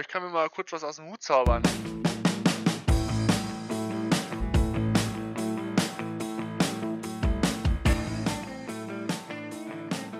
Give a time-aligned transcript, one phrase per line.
[0.00, 1.62] ich kann mir mal kurz was aus dem Hut zaubern.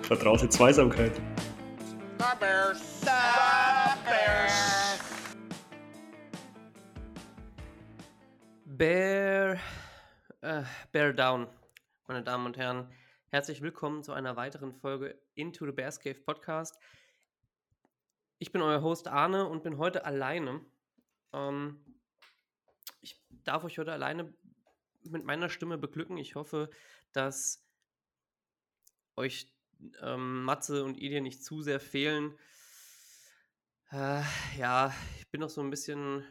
[0.02, 1.16] Vertraute Zweisamkeit.
[2.18, 3.00] The Bears.
[3.00, 3.06] The
[4.04, 4.98] Bears.
[8.66, 9.58] Bear,
[10.42, 10.62] äh,
[10.92, 11.46] Bear Down,
[12.06, 12.92] meine Damen und Herren.
[13.30, 16.76] Herzlich willkommen zu einer weiteren Folge Into the Bears Cave Podcast.
[18.42, 20.64] Ich bin euer Host Arne und bin heute alleine.
[21.34, 21.78] Ähm,
[23.02, 24.32] ich darf euch heute alleine
[25.02, 26.16] mit meiner Stimme beglücken.
[26.16, 26.70] Ich hoffe,
[27.12, 27.62] dass
[29.14, 29.52] euch
[30.00, 32.34] ähm, Matze und Idee nicht zu sehr fehlen.
[33.92, 34.22] Äh,
[34.56, 36.24] ja, ich bin noch so ein bisschen,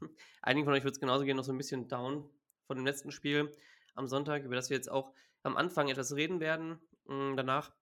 [0.42, 2.30] einigen von euch wird es genauso gehen, noch so ein bisschen down
[2.68, 3.52] von dem letzten Spiel
[3.96, 6.78] am Sonntag, über das wir jetzt auch am Anfang etwas reden werden.
[7.02, 7.72] Und danach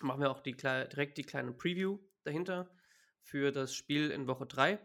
[0.00, 2.70] machen wir auch die, direkt die kleine Preview dahinter
[3.24, 4.78] für das Spiel in Woche 3,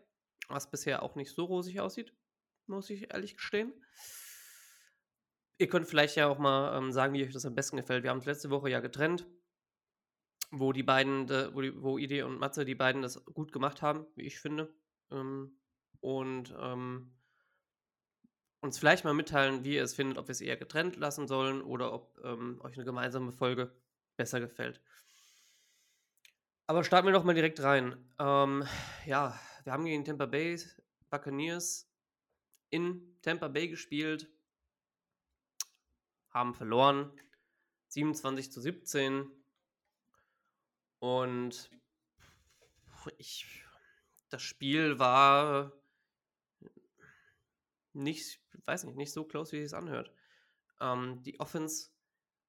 [0.47, 2.13] was bisher auch nicht so rosig aussieht,
[2.65, 3.73] muss ich ehrlich gestehen.
[5.57, 8.03] Ihr könnt vielleicht ja auch mal ähm, sagen, wie euch das am besten gefällt.
[8.03, 9.27] Wir haben es letzte Woche ja getrennt,
[10.51, 13.81] wo die beiden, de, wo, die, wo Ide und Matze die beiden das gut gemacht
[13.81, 14.73] haben, wie ich finde.
[15.11, 15.59] Ähm,
[15.99, 17.13] und ähm,
[18.61, 21.61] uns vielleicht mal mitteilen, wie ihr es findet, ob wir es eher getrennt lassen sollen
[21.61, 23.71] oder ob ähm, euch eine gemeinsame Folge
[24.15, 24.81] besser gefällt.
[26.69, 27.97] Aber starten wir doch mal direkt rein.
[28.19, 28.63] Ähm,
[29.07, 30.55] ja, wir haben gegen Tampa Bay
[31.09, 31.91] Buccaneers
[32.69, 34.29] in Tampa Bay gespielt,
[36.29, 37.11] haben verloren,
[37.87, 39.31] 27 zu 17.
[40.99, 41.71] Und
[43.17, 43.47] ich,
[44.29, 45.73] das Spiel war
[47.93, 50.13] nicht, weiß nicht, nicht so close, wie es anhört.
[50.79, 51.89] Ähm, die Offense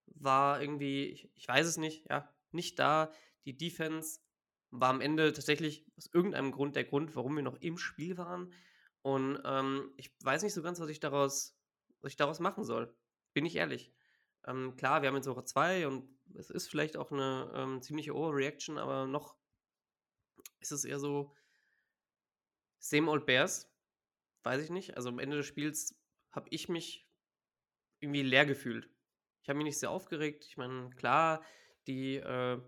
[0.08, 3.10] war irgendwie, ich, ich weiß es nicht, ja, nicht da
[3.44, 4.20] die Defense
[4.70, 8.52] war am Ende tatsächlich aus irgendeinem Grund der Grund, warum wir noch im Spiel waren.
[9.02, 11.56] Und ähm, ich weiß nicht so ganz, was ich daraus,
[12.00, 12.94] was ich daraus machen soll.
[13.32, 13.92] Bin ich ehrlich.
[14.46, 18.14] Ähm, klar, wir haben jetzt Woche 2 und es ist vielleicht auch eine ähm, ziemliche
[18.14, 19.36] Overreaction, aber noch
[20.60, 21.34] ist es eher so
[22.78, 23.70] same old Bears.
[24.42, 24.96] Weiß ich nicht.
[24.96, 25.94] Also am Ende des Spiels
[26.30, 27.06] habe ich mich
[28.00, 28.88] irgendwie leer gefühlt.
[29.42, 30.44] Ich habe mich nicht sehr aufgeregt.
[30.48, 31.44] Ich meine, klar,
[31.86, 32.60] die äh,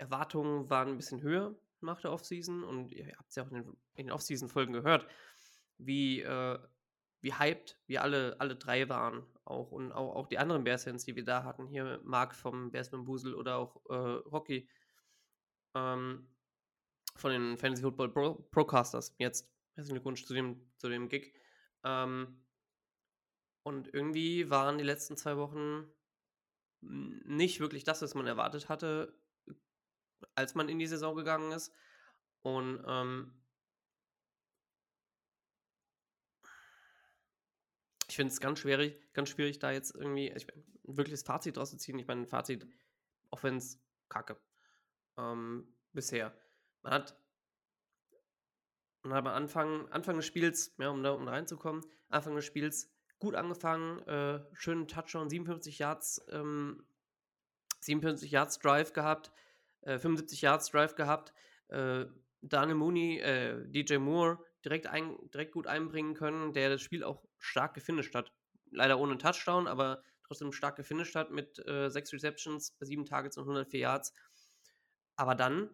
[0.00, 3.56] Erwartungen waren ein bisschen höher nach der Offseason und ihr habt es ja auch in
[3.56, 5.06] den, in den Offseason-Folgen gehört,
[5.78, 6.58] wie, äh,
[7.20, 9.26] wie hyped wir alle, alle drei waren.
[9.44, 11.66] Auch und auch, auch die anderen Bears-Fans, die wir da hatten.
[11.66, 14.68] Hier Marc vom Bears Busel oder auch äh, Rocky
[15.74, 16.28] ähm,
[17.16, 19.14] von den Fantasy Football Pro Procasters.
[19.18, 21.34] Jetzt herzlichen Glückwunsch zu dem, zu dem Gig.
[21.84, 22.44] Ähm,
[23.62, 25.84] und irgendwie waren die letzten zwei Wochen
[26.80, 29.19] nicht wirklich das, was man erwartet hatte
[30.34, 31.72] als man in die Saison gegangen ist.
[32.42, 33.32] Und ähm,
[38.08, 41.70] ich finde es ganz schwierig, ganz schwierig, da jetzt irgendwie ich, ein wirkliches Fazit draus
[41.70, 41.98] zu ziehen.
[41.98, 42.66] Ich meine, Fazit,
[43.30, 44.36] auch wenn es kacke.
[45.16, 46.34] Ähm, bisher.
[46.82, 47.16] Man hat,
[49.02, 52.90] man hat am Anfang, Anfang des Spiels, ja, um da um reinzukommen, Anfang des Spiels
[53.18, 56.84] gut angefangen, äh, schönen Touchdown, 57 Yards, ähm,
[57.80, 59.30] 57 Yards Drive gehabt,
[59.84, 61.32] 75 äh, Yards Drive gehabt.
[61.68, 62.06] Äh,
[62.42, 67.22] Daniel Mooney, äh, DJ Moore direkt, ein, direkt gut einbringen können, der das Spiel auch
[67.38, 68.32] stark gefinisht hat.
[68.70, 73.44] Leider ohne Touchdown, aber trotzdem stark gefinisht hat mit äh, sechs Receptions, sieben Targets und
[73.44, 74.14] 104 Yards.
[75.16, 75.70] Aber dann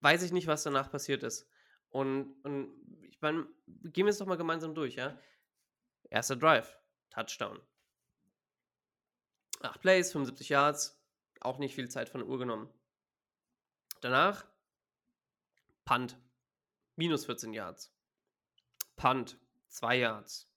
[0.00, 1.48] weiß ich nicht, was danach passiert ist.
[1.90, 5.18] Und, und ich meine, gehen wir es doch mal gemeinsam durch, ja?
[6.08, 6.78] Erster Drive,
[7.10, 7.60] Touchdown.
[9.60, 11.01] Acht Plays, 75 Yards,
[11.44, 12.72] auch nicht viel Zeit von der Uhr genommen.
[14.00, 14.46] Danach
[15.84, 16.16] Punt,
[16.96, 17.92] minus 14 Yards.
[18.96, 19.38] Punt,
[19.68, 20.48] 2 Yards.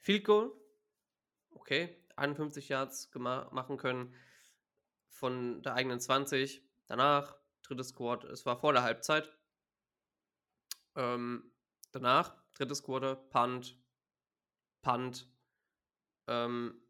[0.00, 0.52] Field Goal,
[1.50, 4.14] okay, 51 Yards machen können
[5.08, 6.62] von der eigenen 20.
[6.86, 9.32] Danach, drittes Squad, es war vor der Halbzeit.
[10.94, 11.52] Ähm,
[11.92, 13.78] danach, drittes Quarter, Punt,
[14.82, 15.28] Punt.
[16.26, 16.82] Ähm,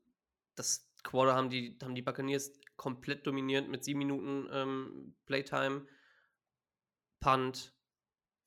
[0.54, 5.86] das Quarter haben die, haben die Buccaneers komplett dominiert mit sieben Minuten ähm, Playtime.
[7.20, 7.72] Punt,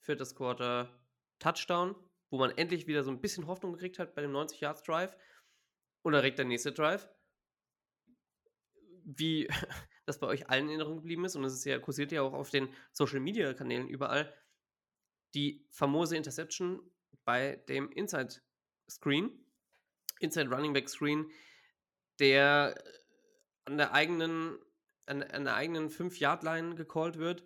[0.02, 1.02] viertes Quarter,
[1.40, 1.96] Touchdown,
[2.30, 5.16] wo man endlich wieder so ein bisschen Hoffnung gekriegt hat bei dem 90 Yards Drive.
[6.02, 7.10] Und dann direkt der nächste Drive.
[9.04, 9.48] Wie
[10.06, 12.34] das bei euch allen in Erinnerung geblieben ist, und es ist ja, kursiert ja auch
[12.34, 14.32] auf den Social Media Kanälen überall,
[15.34, 16.80] die famose Interception
[17.24, 18.42] bei dem Inside
[18.90, 19.32] Screen,
[20.20, 21.32] Inside Running Back Screen,
[22.20, 22.82] der
[23.66, 24.58] an der eigenen,
[25.06, 27.44] an, an der eigenen 5-Yard-Line gecallt wird.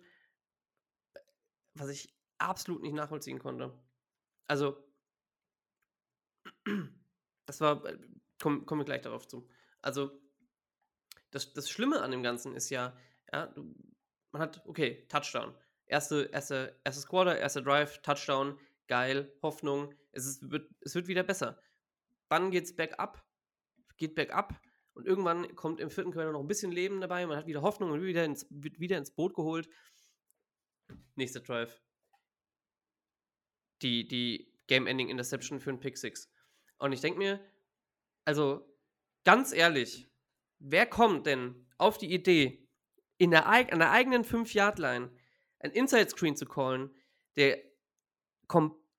[1.74, 3.72] was ich absolut nicht nachvollziehen konnte.
[4.46, 4.82] Also,
[7.46, 7.98] das war, äh,
[8.40, 9.48] kommen komm wir gleich darauf zu.
[9.82, 10.20] Also,
[11.30, 12.96] das, das Schlimme an dem Ganzen ist ja,
[13.32, 13.74] ja, du,
[14.32, 15.54] man hat, okay, Touchdown.
[15.86, 21.22] Erste, erste, erstes Quarter, erster Drive, Touchdown, geil, Hoffnung, es, ist, wird, es wird wieder
[21.22, 21.60] besser.
[22.28, 23.24] Dann geht's bergab,
[23.96, 24.60] geht bergab
[25.00, 27.90] und irgendwann kommt im vierten Quarter noch ein bisschen Leben dabei, man hat wieder Hoffnung
[27.90, 29.66] und wieder ins, wieder ins Boot geholt.
[31.14, 31.80] Nächster Drive.
[33.80, 36.30] Die, die Game-Ending Interception für einen Pick 6.
[36.78, 37.40] Und ich denke mir,
[38.26, 38.76] also
[39.24, 40.12] ganz ehrlich,
[40.58, 42.68] wer kommt denn auf die Idee,
[43.16, 45.10] in der, an der eigenen 5-Yard-Line
[45.60, 46.94] ein Inside-Screen zu callen,
[47.36, 47.58] der,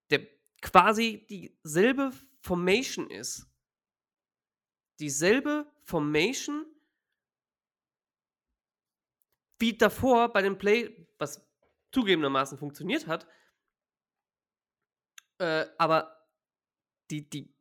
[0.10, 0.28] der
[0.64, 3.46] quasi dieselbe Formation ist?
[5.00, 6.66] Dieselbe Formation
[9.60, 11.46] wie davor bei dem Play, was
[11.92, 13.28] zugegebenermaßen funktioniert hat,
[15.38, 16.28] äh, aber
[17.12, 17.54] die, die,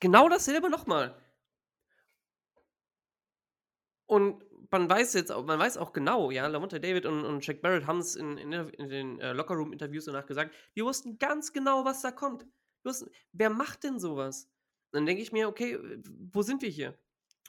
[0.00, 1.20] genau dasselbe nochmal.
[4.06, 7.86] Und man weiß jetzt, man weiß auch genau, ja, Lamonte David und, und Jack Barrett
[7.86, 12.02] haben es in, in, in, den äh, Lockerroom-Interviews danach gesagt, die wussten ganz genau, was
[12.02, 12.46] da kommt.
[12.84, 14.48] Wussten, wer macht denn sowas?
[14.92, 15.78] Dann denke ich mir, okay,
[16.32, 16.98] wo sind wir hier?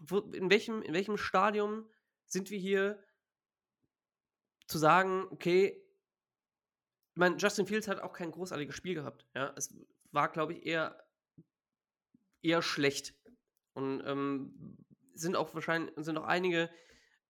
[0.01, 1.89] Wo, in, welchem, in welchem Stadium
[2.25, 3.03] sind wir hier
[4.67, 5.81] zu sagen, okay,
[7.13, 9.25] ich meine, Justin Fields hat auch kein großartiges Spiel gehabt.
[9.33, 9.73] Ja, es
[10.11, 11.03] war, glaube ich, eher,
[12.41, 13.15] eher schlecht.
[13.73, 14.77] Und ähm,
[15.13, 16.69] sind auch wahrscheinlich, sind auch einige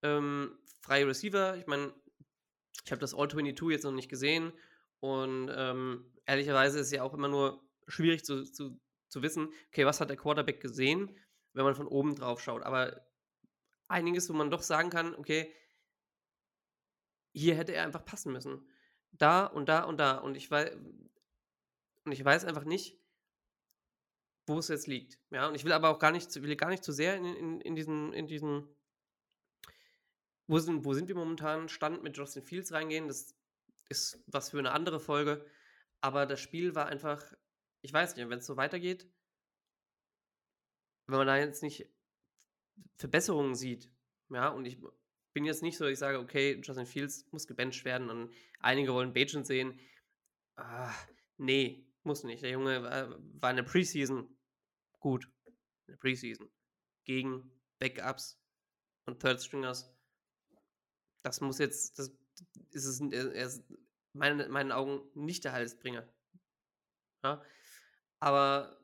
[0.02, 1.56] ähm, freie Receiver.
[1.56, 1.94] Ich meine,
[2.84, 4.52] ich habe das All-22 jetzt noch nicht gesehen
[5.00, 9.86] und ähm, ehrlicherweise ist es ja auch immer nur schwierig zu, zu, zu wissen, okay,
[9.86, 11.16] was hat der Quarterback gesehen,
[11.52, 12.62] wenn man von oben drauf schaut.
[12.62, 13.04] Aber
[13.88, 15.52] einiges, wo man doch sagen kann, okay,
[17.32, 18.68] hier hätte er einfach passen müssen.
[19.12, 20.18] Da und da und da.
[20.18, 20.76] Und ich weiß,
[22.04, 22.98] und ich weiß einfach nicht,
[24.46, 25.18] wo es jetzt liegt.
[25.30, 27.60] Ja, und ich will aber auch gar nicht, will gar nicht zu sehr in, in,
[27.60, 28.68] in diesen, in diesen,
[30.46, 33.08] wo sind, wo sind wir momentan, Stand mit Justin Fields reingehen.
[33.08, 33.34] Das
[33.88, 35.44] ist was für eine andere Folge.
[36.00, 37.22] Aber das Spiel war einfach,
[37.82, 39.08] ich weiß nicht, wenn es so weitergeht,
[41.06, 41.88] wenn man da jetzt nicht
[42.96, 43.90] Verbesserungen sieht,
[44.30, 44.78] ja, und ich
[45.32, 49.12] bin jetzt nicht so, ich sage, okay, Justin Fields muss gebencht werden und einige wollen
[49.12, 49.78] Bajan sehen.
[50.56, 50.94] Ah,
[51.36, 52.42] nee, muss nicht.
[52.42, 54.36] Der Junge war, war in der Preseason
[55.00, 55.30] gut
[55.86, 56.50] in der Preseason
[57.04, 58.40] gegen Backups
[59.06, 59.94] und Third Stringers.
[61.22, 62.12] Das muss jetzt, das
[62.70, 63.50] ist es, er
[64.12, 66.06] meinen Augen nicht der Halsbringer.
[67.24, 67.42] Ja?
[68.20, 68.78] Aber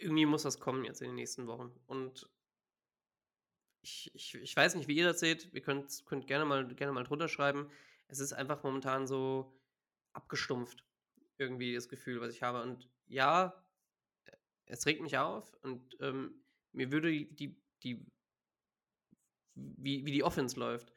[0.00, 1.72] irgendwie muss das kommen jetzt in den nächsten Wochen.
[1.86, 2.28] Und
[3.82, 5.52] ich, ich, ich weiß nicht, wie ihr das seht.
[5.52, 7.70] Ihr könnt, könnt gerne, mal, gerne mal drunter schreiben.
[8.08, 9.58] Es ist einfach momentan so
[10.12, 10.84] abgestumpft.
[11.38, 12.62] Irgendwie das Gefühl, was ich habe.
[12.62, 13.64] Und ja,
[14.66, 16.42] es regt mich auf und ähm,
[16.72, 18.06] mir würde die, die,
[19.54, 20.92] wie, wie die Offense läuft.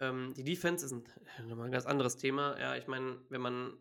[0.00, 1.04] Ähm, die Defense ist ein,
[1.60, 2.58] ein ganz anderes Thema.
[2.58, 3.78] Ja, ich meine, wenn man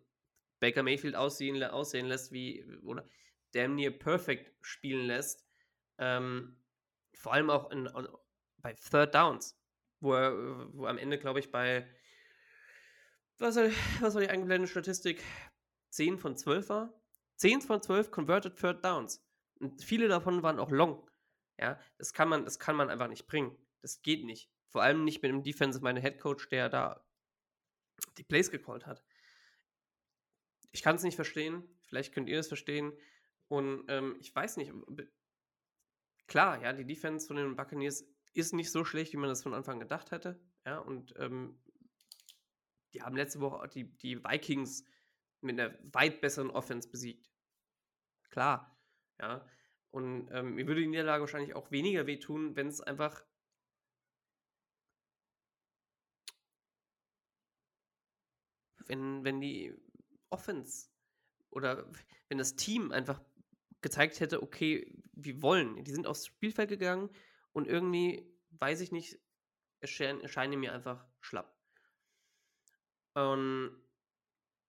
[0.61, 3.05] Baker Mayfield aussehen, aussehen lässt, wie, oder
[3.51, 5.45] damn near perfect spielen lässt,
[5.97, 6.57] ähm,
[7.13, 7.89] vor allem auch in,
[8.57, 9.59] bei Third Downs,
[9.99, 11.85] wo er, wo am Ende, glaube ich, bei
[13.41, 15.23] was, was war die eingeblendete Statistik?
[15.89, 16.93] 10 von 12 war?
[17.37, 19.25] 10 von 12 converted Third Downs.
[19.59, 21.09] Und viele davon waren auch long.
[21.57, 23.57] Ja, das kann man, das kann man einfach nicht bringen.
[23.81, 24.51] Das geht nicht.
[24.67, 27.03] Vor allem nicht mit einem Defensive meine Head Coach, der da
[28.17, 29.03] die Plays gecallt hat.
[30.71, 31.63] Ich kann es nicht verstehen.
[31.81, 32.93] Vielleicht könnt ihr es verstehen.
[33.47, 34.71] Und ähm, ich weiß nicht.
[36.27, 39.53] Klar, ja, die Defense von den Buccaneers ist nicht so schlecht, wie man das von
[39.53, 40.39] Anfang gedacht hätte.
[40.65, 41.61] Ja, und ähm,
[42.93, 44.85] die haben letzte Woche die, die Vikings
[45.41, 47.29] mit einer weit besseren Offense besiegt.
[48.29, 48.79] Klar.
[49.19, 49.45] Ja.
[49.89, 53.25] Und ähm, mir würde die Niederlage wahrscheinlich auch weniger wehtun, wenn es einfach
[58.87, 59.73] wenn, wenn die
[60.31, 60.89] Offense
[61.49, 61.87] oder
[62.29, 63.21] wenn das Team einfach
[63.81, 65.83] gezeigt hätte, okay, wir wollen.
[65.83, 67.09] Die sind aufs Spielfeld gegangen
[67.51, 69.19] und irgendwie, weiß ich nicht,
[69.79, 71.55] erscheinen, erscheinen mir einfach schlapp.
[73.13, 73.75] Und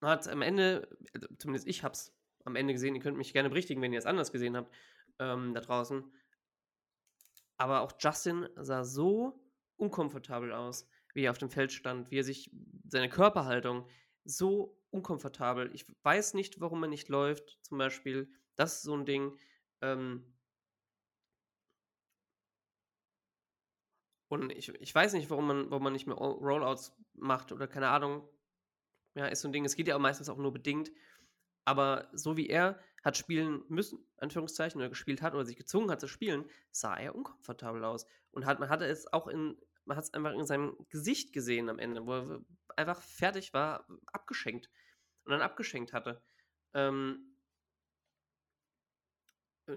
[0.00, 2.12] hat am Ende, also zumindest ich hab's
[2.44, 2.94] am Ende gesehen.
[2.94, 4.74] Ihr könnt mich gerne berichtigen, wenn ihr es anders gesehen habt,
[5.18, 6.04] ähm, da draußen.
[7.56, 9.40] Aber auch Justin sah so
[9.76, 12.50] unkomfortabel aus, wie er auf dem Feld stand, wie er sich,
[12.88, 13.88] seine Körperhaltung,
[14.24, 15.70] so unkomfortabel.
[15.74, 18.30] Ich weiß nicht, warum er nicht läuft, zum Beispiel.
[18.56, 19.36] Das ist so ein Ding.
[19.80, 20.24] Ähm
[24.28, 27.88] Und ich, ich weiß nicht, warum man, warum man nicht mehr Rollouts macht oder keine
[27.88, 28.26] Ahnung.
[29.14, 29.66] Ja, ist so ein Ding.
[29.66, 30.90] Es geht ja auch meistens auch nur bedingt.
[31.66, 36.00] Aber so wie er hat spielen müssen, Anführungszeichen, oder gespielt hat oder sich gezwungen hat
[36.00, 38.06] zu spielen, sah er unkomfortabel aus.
[38.30, 41.68] Und hat, man hatte es auch in, man hat es einfach in seinem Gesicht gesehen
[41.68, 42.40] am Ende, wo er
[42.76, 44.70] einfach fertig war, abgeschenkt.
[45.24, 46.22] Und dann abgeschenkt hatte.
[46.74, 47.36] Ähm,
[49.66, 49.76] äh,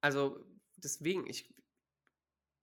[0.00, 0.44] also,
[0.76, 1.54] deswegen, ich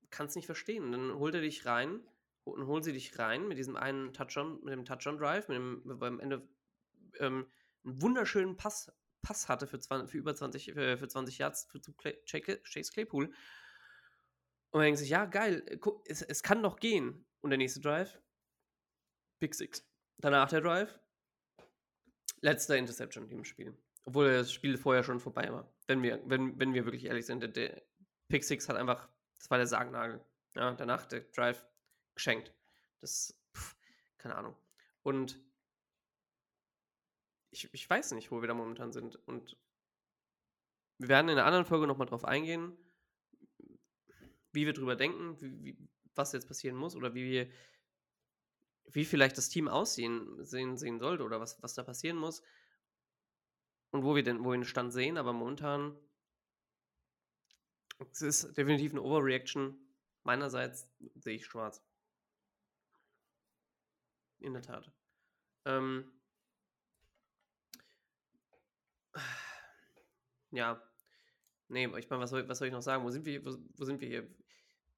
[0.09, 0.91] kann es nicht verstehen.
[0.91, 2.01] Dann holt er dich rein
[2.43, 6.19] und holen sie dich rein mit diesem einen Touch-on, mit dem Touch-on-Drive, mit dem, am
[6.19, 6.47] Ende
[7.19, 7.51] ähm,
[7.83, 11.65] einen wunderschönen Pass, Pass hatte für, 20, für über 20, für, äh, für 20 Yards
[11.65, 13.25] für, zu Chase Claypool.
[13.25, 17.25] Und man denkt sich, ja, geil, äh, es, es kann doch gehen.
[17.41, 18.19] Und der nächste Drive,
[19.39, 19.85] Big Six.
[20.17, 20.99] Danach der Drive,
[22.41, 23.77] letzter Interception im Spiel.
[24.05, 25.73] Obwohl das Spiel vorher schon vorbei war.
[25.87, 27.81] Wenn wir, wenn, wenn wir wirklich ehrlich sind, der, der
[28.27, 30.23] Pick Six hat einfach, das war der Sargnagel.
[30.55, 31.65] Ja, danach der Drive
[32.13, 32.53] geschenkt.
[33.01, 33.75] Das, pff,
[34.17, 34.55] keine Ahnung.
[35.03, 35.39] Und
[37.51, 39.15] ich, ich weiß nicht, wo wir da momentan sind.
[39.27, 39.57] Und
[40.97, 42.77] wir werden in einer anderen Folge nochmal drauf eingehen,
[44.51, 47.49] wie wir drüber denken, wie, wie, was jetzt passieren muss oder wie wir,
[48.87, 52.41] wie vielleicht das Team aussehen sehen, sehen sollte oder was, was da passieren muss
[53.91, 55.97] und wo wir denn, wo wir den Stand sehen, aber momentan
[58.11, 59.77] es ist definitiv eine Overreaction.
[60.23, 61.81] Meinerseits sehe ich schwarz.
[64.39, 64.91] In der Tat.
[65.65, 66.11] Ähm,
[70.51, 70.81] ja.
[71.67, 73.03] Nee, ich meine, was soll, was soll ich noch sagen?
[73.03, 74.29] Wo sind wir, wo, wo sind wir hier?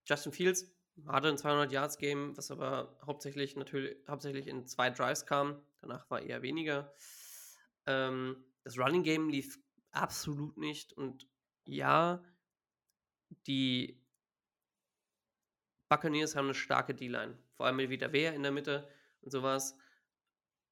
[0.06, 5.25] Justin Fields hatte ein 200 Yards Game, was aber hauptsächlich natürlich hauptsächlich in zwei Drives
[5.25, 5.62] kam.
[5.82, 6.92] Danach war eher weniger.
[7.86, 9.60] Ähm, das Running Game lief
[9.92, 11.27] absolut nicht und
[11.66, 12.24] ja,
[13.46, 14.01] die
[15.89, 18.89] Buccaneers haben eine starke D-Line, vor allem mit Vita Wehr in der Mitte
[19.22, 19.77] und sowas.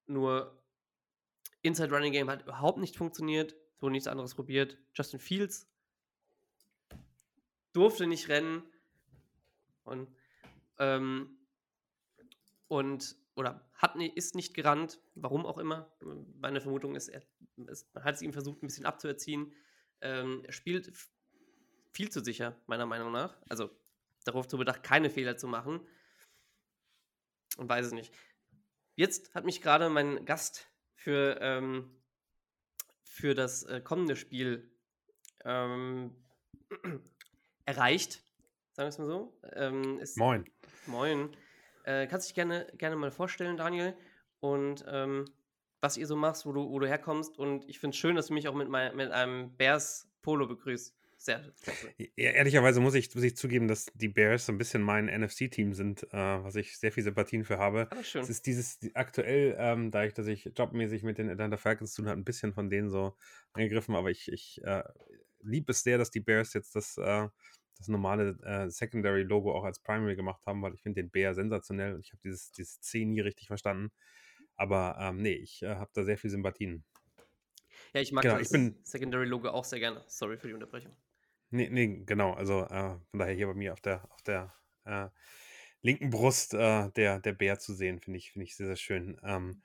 [0.07, 0.61] Nur
[1.61, 4.77] Inside Running Game hat überhaupt nicht funktioniert, so nichts anderes probiert.
[4.93, 5.67] Justin Fields
[7.73, 8.63] durfte nicht rennen
[9.85, 10.09] und
[10.77, 11.37] ähm,
[12.67, 15.91] und oder hat ist nicht gerannt, warum auch immer.
[16.39, 17.21] Meine Vermutung ist, er,
[17.67, 19.53] ist, man hat es ihm versucht, ein bisschen abzuerziehen.
[20.01, 20.91] Ähm, er spielt
[21.91, 23.37] viel zu sicher, meiner Meinung nach.
[23.49, 23.69] Also
[24.23, 25.85] darauf zu bedacht, keine Fehler zu machen.
[27.57, 28.13] Und weiß es nicht.
[28.95, 32.01] Jetzt hat mich gerade mein Gast für, ähm,
[33.03, 34.71] für das äh, kommende Spiel
[35.43, 36.15] ähm,
[37.65, 38.24] erreicht.
[38.75, 39.33] Sagen wir es mal so.
[39.53, 40.43] Ähm, ist, moin.
[40.85, 41.29] Moin.
[41.85, 43.95] Äh, kannst dich gerne, gerne mal vorstellen, Daniel.
[44.41, 45.23] Und ähm,
[45.79, 47.39] was ihr so machst, wo du, wo du herkommst.
[47.39, 50.45] Und ich finde es schön, dass du mich auch mit, mein, mit einem Bears Polo
[50.45, 51.53] begrüßt sehr.
[52.17, 55.71] Ja, ehrlicherweise muss ich, muss ich zugeben, dass die Bears so ein bisschen mein NFC-Team
[55.71, 57.87] sind, äh, was ich sehr viel Sympathien für habe.
[57.89, 58.21] Aber schön.
[58.21, 62.09] Es ist dieses aktuell, ähm, dadurch, dass ich jobmäßig mit den Atlanta Falcons zu tun
[62.09, 63.15] habe, ein bisschen von denen so
[63.53, 64.83] angegriffen, aber ich, ich äh,
[65.39, 67.29] liebe es sehr, dass die Bears jetzt das, äh,
[67.77, 71.93] das normale äh, Secondary-Logo auch als Primary gemacht haben, weil ich finde den Bär sensationell
[71.93, 73.91] und ich habe dieses, dieses C nie richtig verstanden.
[74.55, 76.83] Aber ähm, nee, ich äh, habe da sehr viel Sympathien.
[77.93, 78.49] Ja, ich mag genau, das
[78.83, 80.03] Secondary-Logo auch sehr gerne.
[80.07, 80.95] Sorry für die Unterbrechung.
[81.49, 82.33] Nee, nee, genau.
[82.33, 84.53] Also äh, von daher hier bei mir auf der, auf der
[84.85, 85.07] äh,
[85.81, 89.17] linken Brust äh, der, der Bär zu sehen, finde ich, finde ich sehr, sehr schön.
[89.23, 89.61] Ähm,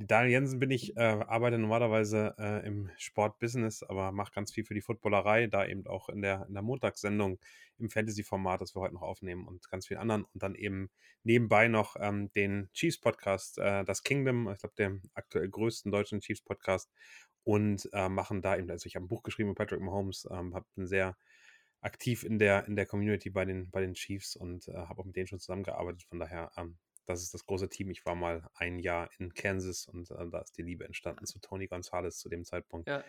[0.00, 4.74] Daniel Jensen bin ich, äh, arbeite normalerweise äh, im Sportbusiness, aber mache ganz viel für
[4.74, 7.40] die Footballerei, da eben auch in der, in der Montagssendung
[7.78, 10.88] im Fantasy-Format, das wir heute noch aufnehmen und ganz vielen anderen und dann eben
[11.24, 16.92] nebenbei noch ähm, den Chiefs-Podcast, äh, das Kingdom, ich glaube, dem aktuell größten deutschen Chiefs-Podcast
[17.42, 20.54] und äh, machen da eben, also ich habe ein Buch geschrieben mit Patrick Mahomes, ähm,
[20.54, 21.16] habe ein sehr
[21.80, 25.06] aktiv in der, in der Community bei den, bei den Chiefs und äh, habe auch
[25.06, 26.04] mit denen schon zusammengearbeitet.
[26.04, 26.78] Von daher, ähm,
[27.08, 27.90] das ist das große Team.
[27.90, 31.38] Ich war mal ein Jahr in Kansas und äh, da ist die Liebe entstanden zu
[31.38, 32.88] Tony Gonzalez zu dem Zeitpunkt.
[32.88, 33.02] Ja.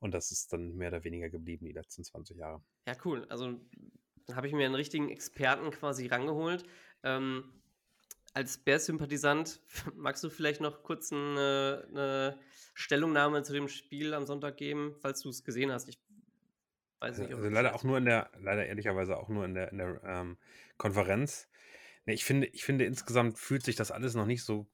[0.00, 2.60] Und das ist dann mehr oder weniger geblieben die letzten 20 Jahre.
[2.86, 3.24] Ja, cool.
[3.28, 3.58] Also
[4.34, 6.64] habe ich mir einen richtigen Experten quasi rangeholt.
[7.02, 7.52] Ähm,
[8.34, 9.62] als Bears-Sympathisant,
[9.94, 12.38] magst du vielleicht noch kurz eine, eine,
[12.74, 15.88] Stellungnahme zu dem Spiel am Sonntag geben, falls du es gesehen hast?
[15.88, 15.98] Ich
[17.00, 17.32] weiß nicht.
[17.32, 20.36] Also leider auch nur in der, leider ehrlicherweise auch nur in der, in der ähm,
[20.76, 21.48] Konferenz.
[22.06, 24.66] Nee, ich finde, ich finde insgesamt fühlt sich das alles noch nicht so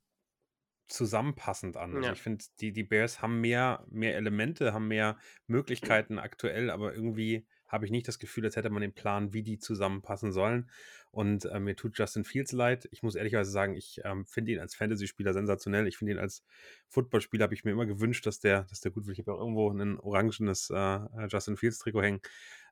[0.88, 1.96] zusammenpassend an.
[1.96, 2.12] Also ja.
[2.12, 7.46] ich finde, die, die Bears haben mehr, mehr Elemente, haben mehr Möglichkeiten aktuell, aber irgendwie
[7.66, 10.70] habe ich nicht das Gefühl, als hätte man den Plan, wie die zusammenpassen sollen.
[11.10, 12.86] Und äh, mir tut Justin Fields leid.
[12.90, 15.86] Ich muss ehrlicherweise sagen, ich ähm, finde ihn als Fantasy-Spieler sensationell.
[15.86, 16.44] Ich finde ihn als
[16.88, 19.18] Footballspieler, habe ich mir immer gewünscht, dass der, dass der gut wird.
[19.18, 20.98] Ich habe auch irgendwo ein orangenes äh,
[21.28, 22.20] Justin Fields-Trikot hängen.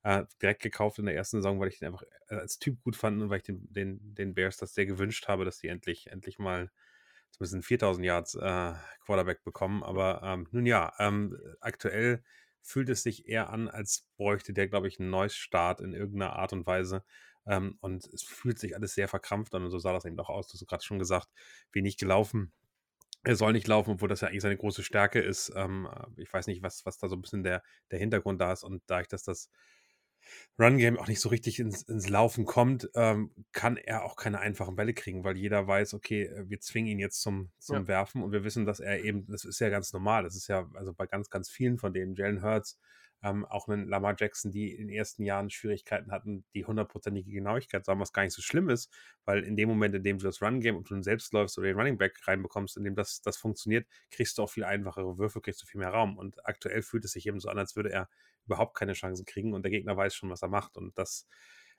[0.03, 2.97] Äh, direkt gekauft in der ersten Saison, weil ich den einfach äh, als Typ gut
[2.97, 6.07] fand und weil ich den, den, den Bears das sehr gewünscht habe, dass die endlich,
[6.07, 6.71] endlich mal
[7.31, 8.73] zumindest einen 4000 Yards äh,
[9.05, 9.83] Quarterback bekommen.
[9.83, 12.23] Aber ähm, nun ja, ähm, aktuell
[12.63, 16.53] fühlt es sich eher an, als bräuchte der, glaube ich, einen Neustart in irgendeiner Art
[16.53, 17.05] und Weise.
[17.47, 20.29] Ähm, und es fühlt sich alles sehr verkrampft an und so sah das eben auch
[20.29, 20.49] aus.
[20.49, 21.29] Du hast gerade schon gesagt,
[21.73, 22.53] wenig gelaufen.
[23.23, 25.53] Er soll nicht laufen, obwohl das ja eigentlich seine große Stärke ist.
[25.55, 28.53] Ähm, äh, ich weiß nicht, was, was da so ein bisschen der, der Hintergrund da
[28.53, 28.65] ist.
[28.65, 29.51] Und da ich das, das
[30.59, 34.77] Run-Game auch nicht so richtig ins, ins Laufen kommt, ähm, kann er auch keine einfachen
[34.77, 37.89] Bälle kriegen, weil jeder weiß, okay, äh, wir zwingen ihn jetzt zum, zum ja.
[37.89, 40.69] Werfen und wir wissen, dass er eben, das ist ja ganz normal, das ist ja,
[40.75, 42.79] also bei ganz, ganz vielen von denen, Jalen Hurts,
[43.23, 47.85] ähm, auch einen Lamar Jackson, die in den ersten Jahren Schwierigkeiten hatten, die hundertprozentige Genauigkeit
[47.85, 48.91] zu haben, was gar nicht so schlimm ist,
[49.25, 51.77] weil in dem Moment, in dem du das Run-Game und du selbst läufst oder den
[51.77, 55.63] Running Back reinbekommst, in dem das, das funktioniert, kriegst du auch viel einfachere Würfe, kriegst
[55.63, 56.17] du viel mehr Raum.
[56.17, 58.09] Und aktuell fühlt es sich eben so an, als würde er
[58.47, 60.77] überhaupt keine Chancen kriegen und der Gegner weiß schon, was er macht.
[60.77, 61.27] Und das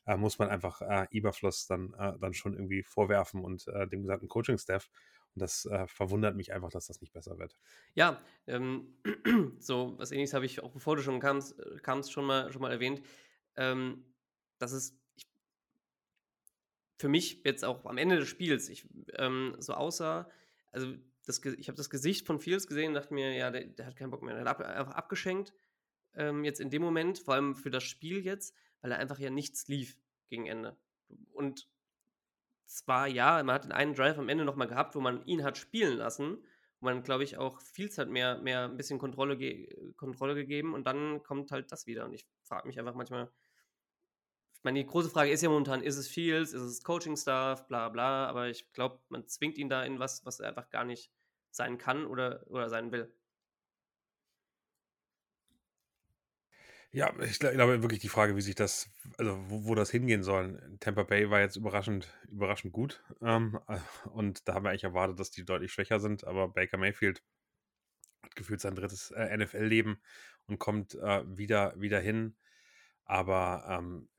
[0.06, 4.03] äh, muss man einfach äh, Iberfluss dann, äh, dann schon irgendwie vorwerfen und äh, dem
[4.03, 4.89] gesamten Coaching-Staff.
[5.34, 7.56] Und das äh, verwundert mich einfach, dass das nicht besser wird.
[7.94, 8.98] Ja, ähm,
[9.60, 12.62] so was ähnliches habe ich auch bevor du schon kamst, äh, kamst schon mal schon
[12.62, 13.01] mal erwähnt.
[13.56, 14.06] Ähm,
[14.58, 15.24] das ist ich,
[17.00, 20.30] für mich jetzt auch am Ende des Spiels ich, ähm, so aussah,
[20.72, 23.86] also das, ich habe das Gesicht von Fields gesehen und dachte mir, ja, der, der
[23.86, 24.36] hat keinen Bock mehr.
[24.36, 25.53] Der hat einfach abgeschenkt.
[26.15, 29.30] Ähm, jetzt in dem Moment, vor allem für das Spiel jetzt, weil er einfach ja
[29.30, 29.98] nichts lief
[30.30, 30.77] gegen Ende.
[31.34, 31.68] Und
[32.65, 35.58] zwar ja, man hat den einen Drive am Ende nochmal gehabt, wo man ihn hat
[35.58, 36.38] spielen lassen,
[36.80, 40.74] wo man, glaube ich, auch viel Zeit mehr, mehr ein bisschen Kontrolle, ge Kontrolle gegeben
[40.74, 42.06] und dann kommt halt das wieder.
[42.06, 43.32] Und ich frage mich einfach manchmal,
[44.53, 47.89] ich meine, die große Frage ist ja momentan, ist es Fields, ist es Coaching-Staff, bla
[47.89, 51.12] bla, aber ich glaube, man zwingt ihn da in was, was er einfach gar nicht
[51.50, 53.12] sein kann oder, oder sein will.
[56.94, 60.62] Ja, ich glaube wirklich die Frage, wie sich das, also wo, wo das hingehen soll.
[60.82, 63.02] Tampa Bay war jetzt überraschend, überraschend gut.
[63.22, 63.80] Ähm, äh,
[64.10, 67.24] und da haben wir eigentlich erwartet, dass die deutlich schwächer sind, aber Baker Mayfield
[68.24, 70.01] hat gefühlt sein drittes äh, NFL-Leben
[70.48, 72.36] und kommt äh, wieder, wieder hin.
[73.06, 74.10] Aber ähm,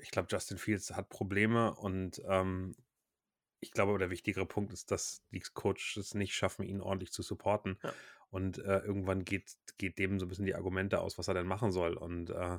[0.00, 2.74] ich glaube, Justin Fields hat Probleme und ähm,
[3.60, 7.78] ich glaube, der wichtigere Punkt ist, dass die Coaches nicht schaffen, ihn ordentlich zu supporten.
[7.82, 7.92] Ja.
[8.30, 11.46] Und äh, irgendwann geht, geht dem so ein bisschen die Argumente aus, was er denn
[11.46, 11.94] machen soll.
[11.94, 12.58] Und äh,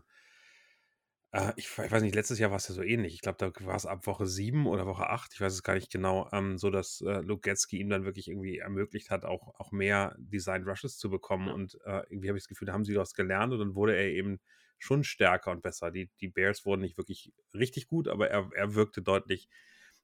[1.32, 3.14] äh, ich, ich, weiß nicht, letztes Jahr war es ja so ähnlich.
[3.14, 5.76] Ich glaube, da war es ab Woche 7 oder Woche 8, ich weiß es gar
[5.76, 9.56] nicht genau, ähm, so dass äh, Luke Getzky ihm dann wirklich irgendwie ermöglicht hat, auch,
[9.60, 11.48] auch mehr Design Rushes zu bekommen.
[11.48, 11.54] Ja.
[11.54, 13.96] Und äh, irgendwie habe ich das Gefühl, da haben sie das gelernt und dann wurde
[13.96, 14.40] er eben
[14.78, 15.92] schon stärker und besser.
[15.92, 19.48] Die, die Bears wurden nicht wirklich richtig gut, aber er, er wirkte deutlich,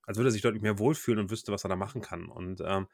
[0.04, 2.30] als würde er sich deutlich mehr wohlfühlen und wüsste, was er da machen kann.
[2.30, 2.88] Und ähm,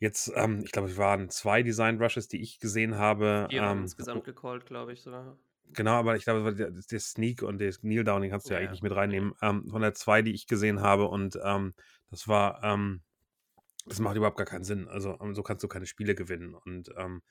[0.00, 3.48] Jetzt, ähm, ich glaube, es waren zwei Design Rushes, die ich gesehen habe.
[3.50, 5.36] Vier ähm, insgesamt gecallt, glaube ich sogar.
[5.72, 8.60] Genau, aber ich glaube, der, der Sneak und der Kneel Down, den kannst du ja,
[8.60, 9.34] ja eigentlich mit reinnehmen.
[9.42, 11.74] Ähm, von der zwei, die ich gesehen habe und ähm,
[12.10, 13.02] das war, ähm,
[13.86, 14.88] das macht überhaupt gar keinen Sinn.
[14.88, 17.22] Also ähm, so kannst du keine Spiele gewinnen und ähm,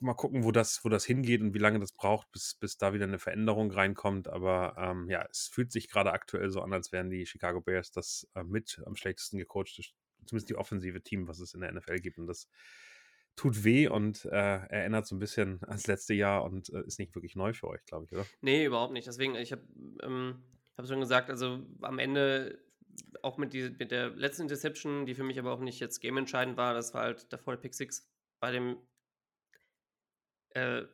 [0.00, 2.92] mal gucken, wo das, wo das hingeht und wie lange das braucht, bis, bis da
[2.92, 4.28] wieder eine Veränderung reinkommt.
[4.28, 7.90] Aber ähm, ja, es fühlt sich gerade aktuell so an, als wären die Chicago Bears
[7.90, 9.82] das äh, mit am schlechtesten gecoachte
[10.26, 12.18] zumindest die offensive Team, was es in der NFL gibt.
[12.18, 12.48] Und das
[13.36, 14.28] tut weh und äh,
[14.68, 17.84] erinnert so ein bisschen ans letzte Jahr und äh, ist nicht wirklich neu für euch,
[17.84, 18.26] glaube ich, oder?
[18.40, 19.06] Nee, überhaupt nicht.
[19.06, 19.62] Deswegen, ich habe
[20.02, 20.42] ähm,
[20.76, 22.58] hab schon gesagt, also am Ende
[23.22, 26.56] auch mit, die, mit der letzten Interception, die für mich aber auch nicht jetzt gameentscheidend
[26.56, 28.08] war, das war halt der volle Pick 6
[28.40, 28.78] bei dem
[30.50, 30.84] äh,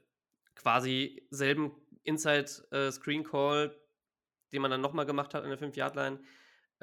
[0.57, 6.21] quasi selben Inside-Screen-Call, äh, den man dann nochmal gemacht hat an der 5-Yard-Line.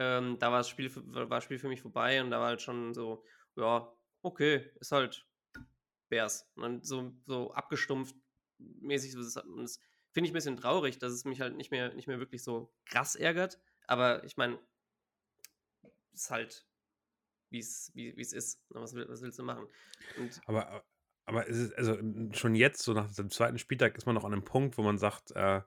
[0.01, 2.61] Ähm, da war das, Spiel, war das Spiel für mich vorbei und da war halt
[2.61, 3.21] schon so,
[3.57, 5.27] ja, okay, ist halt
[6.07, 6.49] Bears.
[6.55, 8.15] Und so, so abgestumpft
[8.57, 9.13] mäßig.
[9.15, 9.79] Das, das
[10.11, 12.73] finde ich ein bisschen traurig, dass es mich halt nicht mehr, nicht mehr wirklich so
[12.85, 13.59] krass ärgert.
[13.87, 14.57] Aber ich meine,
[16.13, 16.65] ist halt,
[17.49, 18.61] wie es wie, es ist.
[18.69, 19.67] Was, will, was willst du machen?
[20.17, 20.85] Und aber
[21.25, 21.97] aber ist es, also
[22.31, 24.97] schon jetzt, so nach dem zweiten Spieltag, ist man noch an einem Punkt, wo man
[24.97, 25.61] sagt, äh,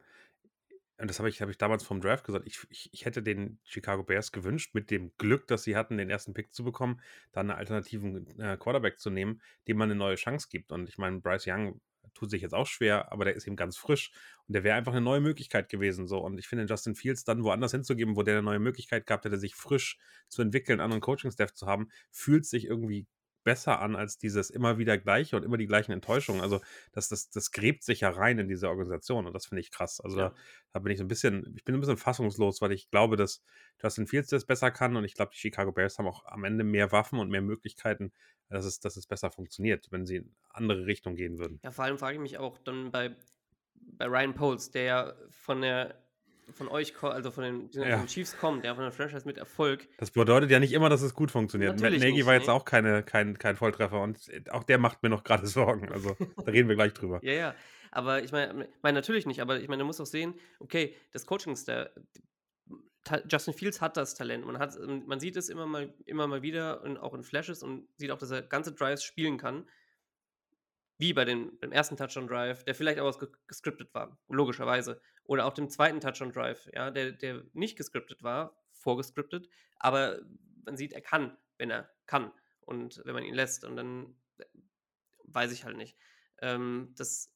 [1.03, 3.59] und das habe ich, hab ich damals vom Draft gesagt, ich, ich, ich, hätte den
[3.65, 7.01] Chicago Bears gewünscht, mit dem Glück, dass sie hatten, den ersten Pick zu bekommen,
[7.33, 10.71] dann einen alternativen äh, Quarterback zu nehmen, dem man eine neue Chance gibt.
[10.71, 11.81] Und ich meine, Bryce Young
[12.15, 14.13] tut sich jetzt auch schwer, aber der ist eben ganz frisch
[14.47, 16.07] und der wäre einfach eine neue Möglichkeit gewesen.
[16.07, 16.19] So.
[16.19, 19.39] Und ich finde, Justin Fields dann woanders hinzugeben, wo der eine neue Möglichkeit gehabt hätte,
[19.39, 23.09] sich frisch zu entwickeln, einen anderen Coaching-Staff zu haben, fühlt sich irgendwie
[23.45, 26.41] besser an als dieses immer wieder gleiche und immer die gleichen Enttäuschungen.
[26.41, 26.61] Also
[26.93, 30.01] das, das, das gräbt sich ja rein in diese Organisation und das finde ich krass.
[30.01, 30.29] Also ja.
[30.29, 30.35] da,
[30.73, 33.43] da, bin ich so ein bisschen, ich bin ein bisschen fassungslos, weil ich glaube, dass
[33.83, 36.65] Justin Fields das besser kann und ich glaube, die Chicago Bears haben auch am Ende
[36.65, 38.13] mehr Waffen und mehr Möglichkeiten,
[38.49, 41.59] dass es, dass es besser funktioniert, wenn sie in andere Richtung gehen würden.
[41.63, 43.17] Ja, vor allem frage ich mich auch dann bei
[43.99, 46.02] bei Ryan Poles, der ja von der
[46.55, 47.99] von euch, also von den, von Ja.
[47.99, 49.89] den Chiefs kommt, der von der Franchise mit Erfolg.
[49.99, 51.81] Das bedeutet ja nicht immer, dass es gut funktioniert.
[51.81, 52.53] Matt Nagy nicht, war jetzt nee.
[52.53, 54.19] auch keine, kein, kein Volltreffer und
[54.51, 55.91] auch der macht mir noch gerade Sorgen.
[55.93, 57.21] Also da reden wir gleich drüber.
[57.23, 57.55] Ja, ja.
[57.91, 61.27] Aber ich meine, mein, natürlich nicht, aber ich meine, du musst auch sehen, okay, das
[61.27, 61.93] Coaching der
[63.29, 64.47] Justin Fields hat das Talent.
[64.47, 67.89] Man, hat, man sieht es immer mal, immer mal wieder und auch in Flashes und
[67.99, 69.69] sieht auch, dass er ganze Drives spielen kann.
[70.99, 75.01] Wie bei den, beim ersten Touchdown-Drive, der vielleicht auch ges- gescriptet war, logischerweise.
[75.25, 80.21] Oder auch dem zweiten Touchdown-Drive, ja, der, der nicht gescriptet war, vorgescriptet, aber
[80.65, 83.65] man sieht, er kann, wenn er kann und wenn man ihn lässt.
[83.65, 84.45] Und dann äh,
[85.25, 85.97] weiß ich halt nicht.
[86.41, 87.33] Ähm, das,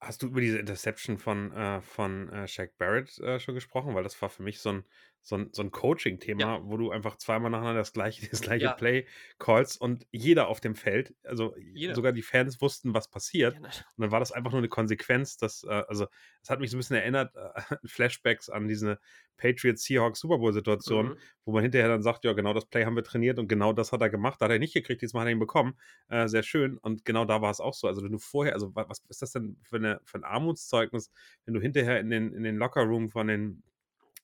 [0.00, 3.94] Hast du über diese Interception von, äh, von äh, Shaq Barrett äh, schon gesprochen?
[3.94, 4.84] Weil das war für mich so ein,
[5.28, 8.72] so ein, so ein Coaching-Thema, wo du einfach zweimal nacheinander das gleiche, das gleiche Ja.
[8.72, 9.06] Play
[9.38, 11.94] callst und jeder auf dem Feld, also Jeder.
[11.94, 13.54] sogar die Fans wussten, was passiert.
[13.54, 16.06] ja, na- Und dann war das einfach nur eine Konsequenz, dass, äh, also,
[16.42, 18.98] es hat mich so ein bisschen erinnert, äh, Flashbacks an diese
[19.36, 21.16] Patriots-Seahawks Super Bowl-Situation, Mhm.
[21.44, 23.92] wo man hinterher dann sagt, ja, genau das Play haben wir trainiert und genau das
[23.92, 24.40] hat er gemacht.
[24.40, 25.78] Da hat er nicht gekriegt, diesmal hat er ihn bekommen.
[26.08, 26.76] Äh, sehr schön.
[26.78, 27.86] Und genau da war es auch so.
[27.86, 31.10] Also, wenn du vorher, also, wa- was ist das denn für, eine, für ein Armutszeugnis,
[31.44, 33.62] wenn du hinterher in den, in den Locker-Room von den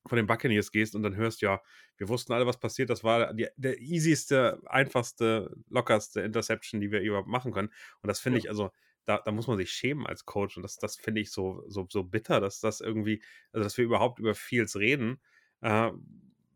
[0.07, 1.63] von den Buccaneers gehst und dann hörst, ja,
[1.97, 2.91] wir wussten alle, was passiert.
[2.91, 7.69] Das war die, der easyste, einfachste, lockerste Interception, die wir überhaupt machen können.
[8.03, 8.41] Und das finde Ja.
[8.41, 8.71] ich, also,
[9.07, 10.57] da, da muss man sich schämen als Coach.
[10.57, 13.85] Und das, das finde ich so, so, so bitter, dass das irgendwie, also dass wir
[13.85, 15.21] überhaupt über Fields reden,
[15.61, 15.91] äh,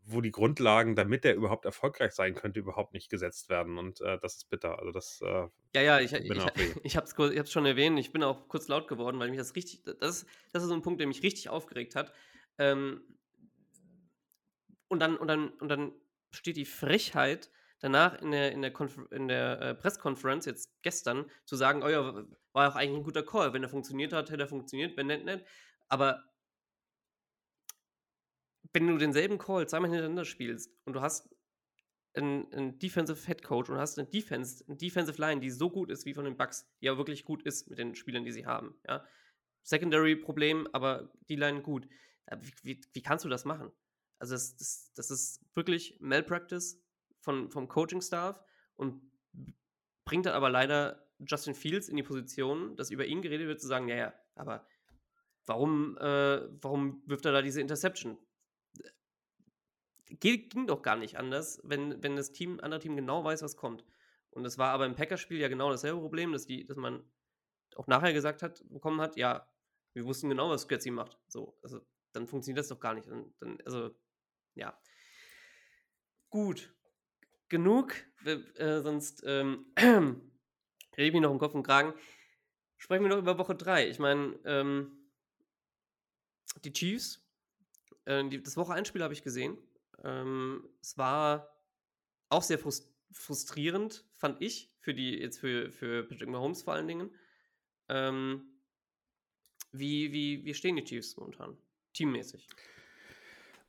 [0.03, 3.77] wo die Grundlagen, damit er überhaupt erfolgreich sein könnte, überhaupt nicht gesetzt werden.
[3.77, 4.79] Und äh, das ist bitter.
[4.79, 6.75] Also das, äh, Ja, ja, ich, ich, weh.
[6.83, 7.13] ich habe es
[7.45, 7.99] ich schon erwähnt.
[7.99, 10.81] Ich bin auch kurz laut geworden, weil mich das richtig, das, das ist so ein
[10.81, 12.13] Punkt, der mich richtig aufgeregt hat.
[12.57, 13.18] Ähm,
[14.89, 15.93] und dann, und dann, und dann
[16.31, 17.49] steht die Frechheit
[17.79, 18.73] danach in der, in der,
[19.11, 23.23] in der äh, Presskonferenz, jetzt gestern, zu sagen, oh ja, war auch eigentlich ein guter
[23.23, 23.53] Call.
[23.53, 25.45] Wenn er funktioniert hat, hätte er funktioniert, wenn nicht, nicht.
[25.87, 26.23] Aber
[28.73, 31.29] wenn du denselben Call zweimal hintereinander spielst und du hast
[32.13, 35.89] einen, einen Defensive Head Coach und hast eine Defense, eine Defensive Line, die so gut
[35.89, 38.45] ist wie von den Bucks, die ja wirklich gut ist mit den Spielern, die sie
[38.45, 38.75] haben.
[38.87, 39.05] Ja?
[39.63, 41.87] Secondary Problem, aber die Line gut.
[42.39, 43.71] Wie, wie, wie kannst du das machen?
[44.19, 46.81] Also das, das, das ist wirklich Malpractice
[47.21, 48.41] von, vom Coaching-Staff
[48.75, 49.01] und
[50.05, 53.67] bringt dann aber leider Justin Fields in die Position, dass über ihn geredet wird, zu
[53.67, 54.65] sagen, ja, ja, aber
[55.45, 58.17] warum, äh, warum wirft er da diese Interception?
[60.07, 63.57] Ge- ging doch gar nicht anders, wenn, wenn das Team, andere Team genau weiß, was
[63.57, 63.85] kommt.
[64.31, 67.03] Und es war aber im Packerspiel ja genau dasselbe Problem, dass, die, dass man
[67.75, 69.47] auch nachher gesagt hat, bekommen hat, ja,
[69.93, 71.19] wir wussten genau, was Götzi macht.
[71.27, 71.81] So, also
[72.13, 73.07] dann funktioniert das doch gar nicht.
[73.07, 73.95] Dann, dann, also,
[74.59, 74.79] ja.
[76.29, 76.73] Gut.
[77.49, 77.95] Genug,
[78.25, 81.93] äh, sonst ähm, rede ich mich noch im Kopf und Kragen.
[82.77, 83.89] Sprechen wir noch über Woche 3.
[83.89, 85.09] Ich meine, ähm,
[86.63, 87.27] die Chiefs,
[88.05, 89.57] äh, die, das Woche 1 Spiel habe ich gesehen.
[90.03, 91.59] Ähm, es war
[92.29, 96.87] auch sehr frus frustrierend, fand ich, für die, jetzt für, für Patrick Mahomes vor allen
[96.87, 97.09] Dingen.
[97.87, 98.61] Ähm,
[99.71, 101.57] wie, wie, wie stehen die Chiefs momentan?
[101.93, 102.47] Teammäßig.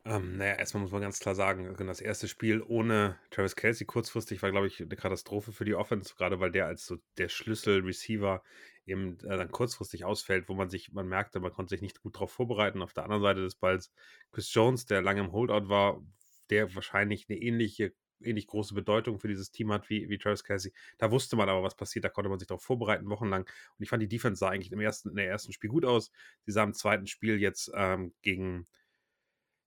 [0.06, 4.42] Ähm, naja, erstmal muss man ganz klar sagen, das erste Spiel ohne Travis Kelsey kurzfristig
[4.42, 8.42] war, glaube ich, eine Katastrophe für die Offense, gerade weil der als so der Schlüssel-Receiver
[8.86, 12.14] eben äh, dann kurzfristig ausfällt, wo man sich, man merkte, man konnte sich nicht gut
[12.16, 12.80] darauf vorbereiten.
[12.80, 13.92] Auf der anderen Seite des Balls
[14.32, 16.02] Chris Jones, der lange im Holdout war,
[16.48, 20.72] der wahrscheinlich eine ähnliche, ähnlich große Bedeutung für dieses Team hat wie, wie Travis Kelsey.
[20.96, 23.42] Da wusste man aber, was passiert, da konnte man sich darauf vorbereiten, wochenlang.
[23.42, 26.10] Und ich fand, die Defense sah eigentlich im ersten, in der ersten Spiel gut aus.
[26.46, 28.66] Sie sah im zweiten Spiel jetzt ähm, gegen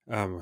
[0.08, 0.42] ähm,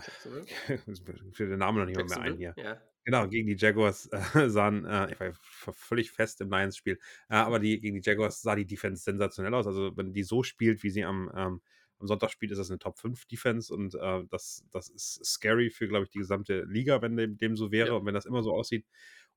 [1.34, 2.56] für den Namen noch nicht mal mehr ein hier.
[2.56, 2.82] Ja.
[3.04, 7.60] Genau, gegen die Jaguars äh, sahen, äh, ich war völlig fest im Lions-Spiel, äh, aber
[7.60, 9.65] die, gegen die Jaguars sah die Defense sensationell aus.
[9.67, 11.62] Also, wenn die so spielt, wie sie am, ähm,
[11.97, 16.04] am Sonntag spielt, ist das eine Top-5-Defense und äh, das, das ist scary für, glaube
[16.06, 17.95] ich, die gesamte Liga, wenn dem, dem so wäre Ja.
[17.95, 18.86] und wenn das immer so aussieht.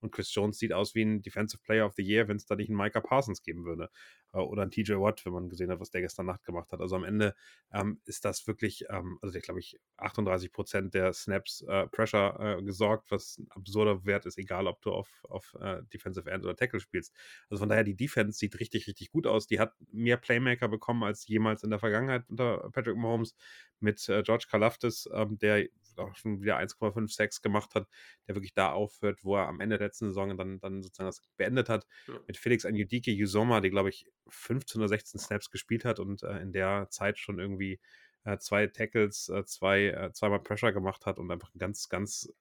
[0.01, 2.57] Und Chris Jones sieht aus wie ein Defensive Player of the Year, wenn es da
[2.57, 3.91] nicht einen Micah Parsons geben würde.
[4.35, 6.81] Äh, oder ein TJ Watt, wenn man gesehen hat, was der gestern Nacht gemacht hat.
[6.81, 7.35] Also am Ende
[7.73, 12.59] ähm, ist das wirklich, ähm, also der glaube ich 38 Prozent der Snaps äh, Pressure
[12.59, 16.45] äh, gesorgt, was ein absurder Wert ist, egal ob du auf, auf äh, Defensive End
[16.45, 17.15] oder Tackle spielst.
[17.49, 19.47] Also von daher, die Defense sieht richtig, richtig gut aus.
[19.47, 23.35] Die hat mehr Playmaker bekommen als jemals in der Vergangenheit unter Patrick Mahomes
[23.81, 27.87] mit äh, George Kalafdis, ähm, der auch schon wieder 1,56 gemacht hat,
[28.27, 31.23] der wirklich da aufhört, wo er am Ende der letzten Saison dann, dann sozusagen das
[31.37, 31.87] beendet hat.
[32.09, 32.15] Ja.
[32.27, 36.39] Mit Felix Anjudike Yusoma, der glaube ich 15 oder 16 Snaps gespielt hat und äh,
[36.41, 37.81] in der Zeit schon irgendwie
[38.25, 42.33] äh, zwei Tackles, äh, zwei, äh, zweimal Pressure gemacht hat und einfach ein ganz, ganz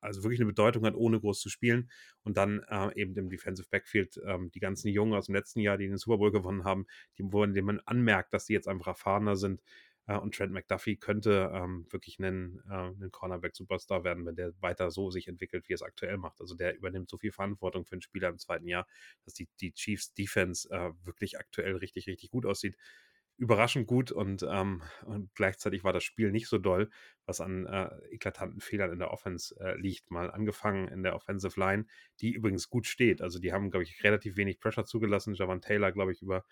[0.00, 1.90] also wirklich eine Bedeutung hat, ohne groß zu spielen.
[2.24, 5.78] Und dann äh, eben im Defensive Backfield ähm, die ganzen Jungen aus dem letzten Jahr,
[5.78, 6.86] die den Super Bowl gewonnen haben,
[7.18, 9.62] die, wo man anmerkt, dass die jetzt einfach erfahrener sind.
[10.06, 14.90] Äh, und Trent McDuffie könnte ähm, wirklich einen, äh, einen Cornerback-Superstar werden, wenn der weiter
[14.90, 16.40] so sich entwickelt, wie er es aktuell macht.
[16.40, 18.86] Also der übernimmt so viel Verantwortung für einen Spieler im zweiten Jahr,
[19.24, 22.76] dass die, die Chiefs Defense äh, wirklich aktuell richtig, richtig gut aussieht
[23.38, 26.90] überraschend gut und, ähm, und gleichzeitig war das Spiel nicht so doll,
[27.26, 30.10] was an äh, eklatanten Fehlern in der Offense äh, liegt.
[30.10, 31.86] Mal angefangen in der Offensive Line,
[32.20, 33.20] die übrigens gut steht.
[33.20, 35.34] Also die haben, glaube ich, relativ wenig Pressure zugelassen.
[35.34, 36.44] Javan Taylor, glaube ich, über,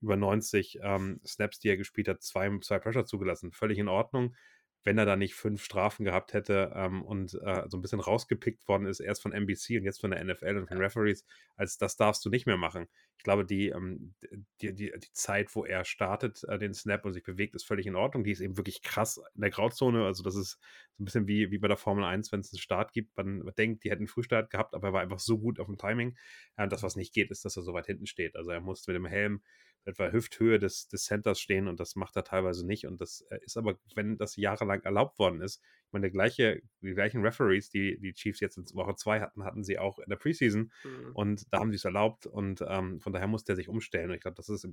[0.00, 3.52] über 90 ähm, Snaps, die er gespielt hat, zwei, zwei Pressure zugelassen.
[3.52, 4.34] Völlig in Ordnung
[4.82, 8.66] wenn er da nicht fünf Strafen gehabt hätte ähm, und äh, so ein bisschen rausgepickt
[8.66, 11.24] worden ist, erst von NBC und jetzt von der NFL und von Referees,
[11.56, 12.86] als das darfst du nicht mehr machen.
[13.18, 14.14] Ich glaube, die, ähm,
[14.62, 17.86] die, die, die Zeit, wo er startet, äh, den Snap und sich bewegt, ist völlig
[17.86, 18.24] in Ordnung.
[18.24, 20.06] Die ist eben wirklich krass in der Grauzone.
[20.06, 20.58] Also, das ist
[20.96, 23.14] so ein bisschen wie, wie bei der Formel 1, wenn es einen Start gibt.
[23.18, 25.66] Man, man denkt, die hätten einen Frühstart gehabt, aber er war einfach so gut auf
[25.66, 26.16] dem Timing.
[26.56, 28.36] Äh, das, was nicht geht, ist, dass er so weit hinten steht.
[28.36, 29.42] Also, er muss mit dem Helm
[29.84, 32.86] etwa Hüfthöhe des, des Centers stehen und das macht er teilweise nicht.
[32.86, 36.62] Und das äh, ist aber, wenn das jahrelang erlaubt worden ist, ich meine, der gleiche,
[36.82, 40.08] die gleichen Referees, die die Chiefs jetzt in Woche 2 hatten, hatten sie auch in
[40.08, 41.12] der Preseason mhm.
[41.14, 44.10] und da haben sie es erlaubt und ähm, von daher muss der sich umstellen.
[44.10, 44.68] Und ich glaube, das ist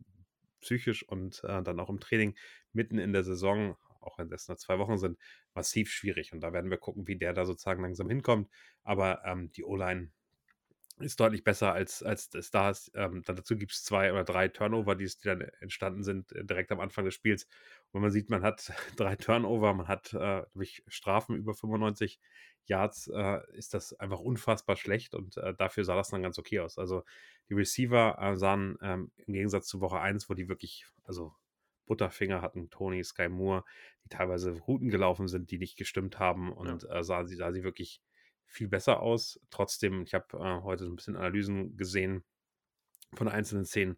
[0.62, 2.36] psychisch und äh, dann auch im Training
[2.74, 5.18] mitten in der Saison, auch wenn es nur zwei Wochen sind,
[5.54, 6.34] massiv schwierig.
[6.34, 8.50] Und da werden wir gucken, wie der da sozusagen langsam hinkommt.
[8.84, 10.12] Aber ähm, die O-Line
[11.00, 12.92] ist deutlich besser als, als das da ist.
[12.96, 16.44] Ähm, dann dazu gibt es zwei oder drei Turnover, die, die dann entstanden sind äh,
[16.44, 17.48] direkt am Anfang des Spiels.
[17.92, 22.20] Und man sieht, man hat drei Turnover, man hat äh, durch Strafen über 95
[22.66, 26.60] Yards, äh, ist das einfach unfassbar schlecht und äh, dafür sah das dann ganz okay
[26.60, 26.78] aus.
[26.78, 27.04] Also
[27.50, 31.34] die Receiver äh, sahen ähm, im Gegensatz zu Woche 1, wo die wirklich, also
[31.86, 33.64] Butterfinger hatten, Tony, Sky Moore,
[34.04, 37.00] die teilweise Routen gelaufen sind, die nicht gestimmt haben und ja.
[37.00, 38.02] Äh, sah, sie, sah sie wirklich
[38.48, 39.40] viel besser aus.
[39.50, 42.24] Trotzdem, ich habe äh, heute so ein bisschen Analysen gesehen
[43.14, 43.98] von einzelnen Szenen.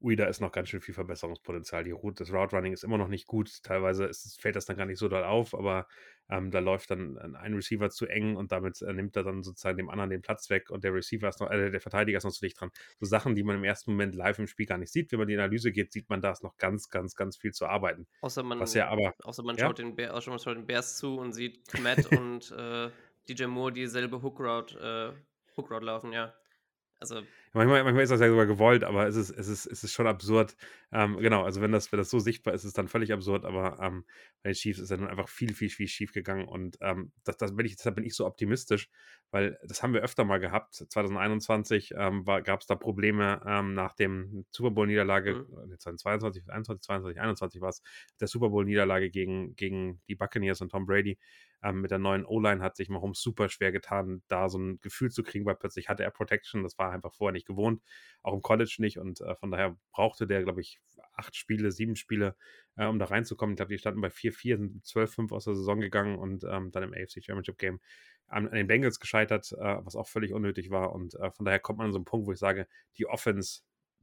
[0.00, 1.82] Ui, da ist noch ganz schön viel Verbesserungspotenzial.
[1.82, 3.64] Die Route, das Route Running ist immer noch nicht gut.
[3.64, 5.88] Teilweise ist, fällt das dann gar nicht so doll auf, aber
[6.30, 9.76] ähm, da läuft dann ein Receiver zu eng und damit äh, nimmt er dann sozusagen
[9.76, 12.30] dem anderen den Platz weg und der Receiver ist noch, äh, der Verteidiger ist noch
[12.30, 12.70] zu dicht dran.
[13.00, 15.10] So Sachen, die man im ersten Moment live im Spiel gar nicht sieht.
[15.10, 17.66] Wenn man die Analyse geht, sieht man da ist noch ganz, ganz, ganz viel zu
[17.66, 18.06] arbeiten.
[18.20, 19.66] Außer man, Was ja aber, außer man ja?
[19.66, 22.90] schaut, den Bär, außer man schaut den Bears zu und sieht Matt und äh,
[23.28, 26.34] DJ Moore dieselbe Hookroute äh, Hookroute laufen, ja.
[27.00, 27.22] Also.
[27.52, 30.06] Manchmal, manchmal ist das ja sogar gewollt, aber es ist, es ist, es ist schon
[30.06, 30.56] absurd.
[30.92, 33.44] Ähm, genau, also wenn das, wenn das so sichtbar ist, ist es dann völlig absurd,
[33.44, 34.04] aber ähm,
[34.42, 37.54] bei den Chiefs ist dann einfach viel, viel, viel schief gegangen und ähm, das, das
[37.54, 38.90] bin ich, deshalb bin ich so optimistisch,
[39.30, 40.74] weil das haben wir öfter mal gehabt.
[40.74, 45.78] 2021 ähm, gab es da Probleme ähm, nach dem Super Bowl-Niederlage, mhm.
[45.78, 47.82] 2022, 21, 22, 21 war es,
[48.20, 51.18] der Super Bowl-Niederlage gegen, gegen die Buccaneers und Tom Brady.
[51.62, 55.10] Ähm, mit der neuen O-Line hat sich Mahomes super schwer getan, da so ein Gefühl
[55.10, 56.62] zu kriegen, weil plötzlich hatte er Protection.
[56.62, 57.82] Das war einfach vorher nicht gewohnt,
[58.22, 58.98] auch im College nicht.
[58.98, 60.80] Und äh, von daher brauchte der, glaube ich,
[61.14, 62.36] acht Spiele, sieben Spiele,
[62.76, 63.54] äh, um da reinzukommen.
[63.54, 66.84] Ich glaube, die standen bei 4-4, sind 12-5 aus der Saison gegangen und ähm, dann
[66.84, 67.80] im AFC Championship Game
[68.28, 70.92] an, an den Bengals gescheitert, äh, was auch völlig unnötig war.
[70.92, 72.68] Und äh, von daher kommt man an so einen Punkt, wo ich sage,
[72.98, 73.62] die Offense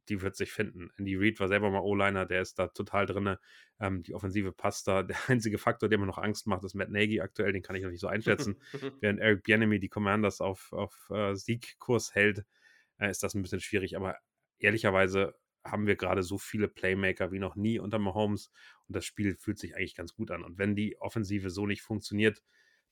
[0.09, 0.89] die wird sich finden.
[0.97, 3.37] Andy Reid war selber mal O-Liner, der ist da total drin.
[3.79, 5.03] Ähm, die Offensive passt da.
[5.03, 7.83] Der einzige Faktor, der mir noch Angst macht, ist Matt Nagy aktuell, den kann ich
[7.83, 8.61] noch nicht so einschätzen.
[9.01, 12.45] Während Eric Bienemy die Commanders auf, auf äh, Siegkurs hält,
[12.97, 13.95] äh, ist das ein bisschen schwierig.
[13.95, 14.17] Aber
[14.59, 18.51] ehrlicherweise haben wir gerade so viele Playmaker wie noch nie unter Mahomes
[18.87, 20.43] und das Spiel fühlt sich eigentlich ganz gut an.
[20.43, 22.43] Und wenn die Offensive so nicht funktioniert,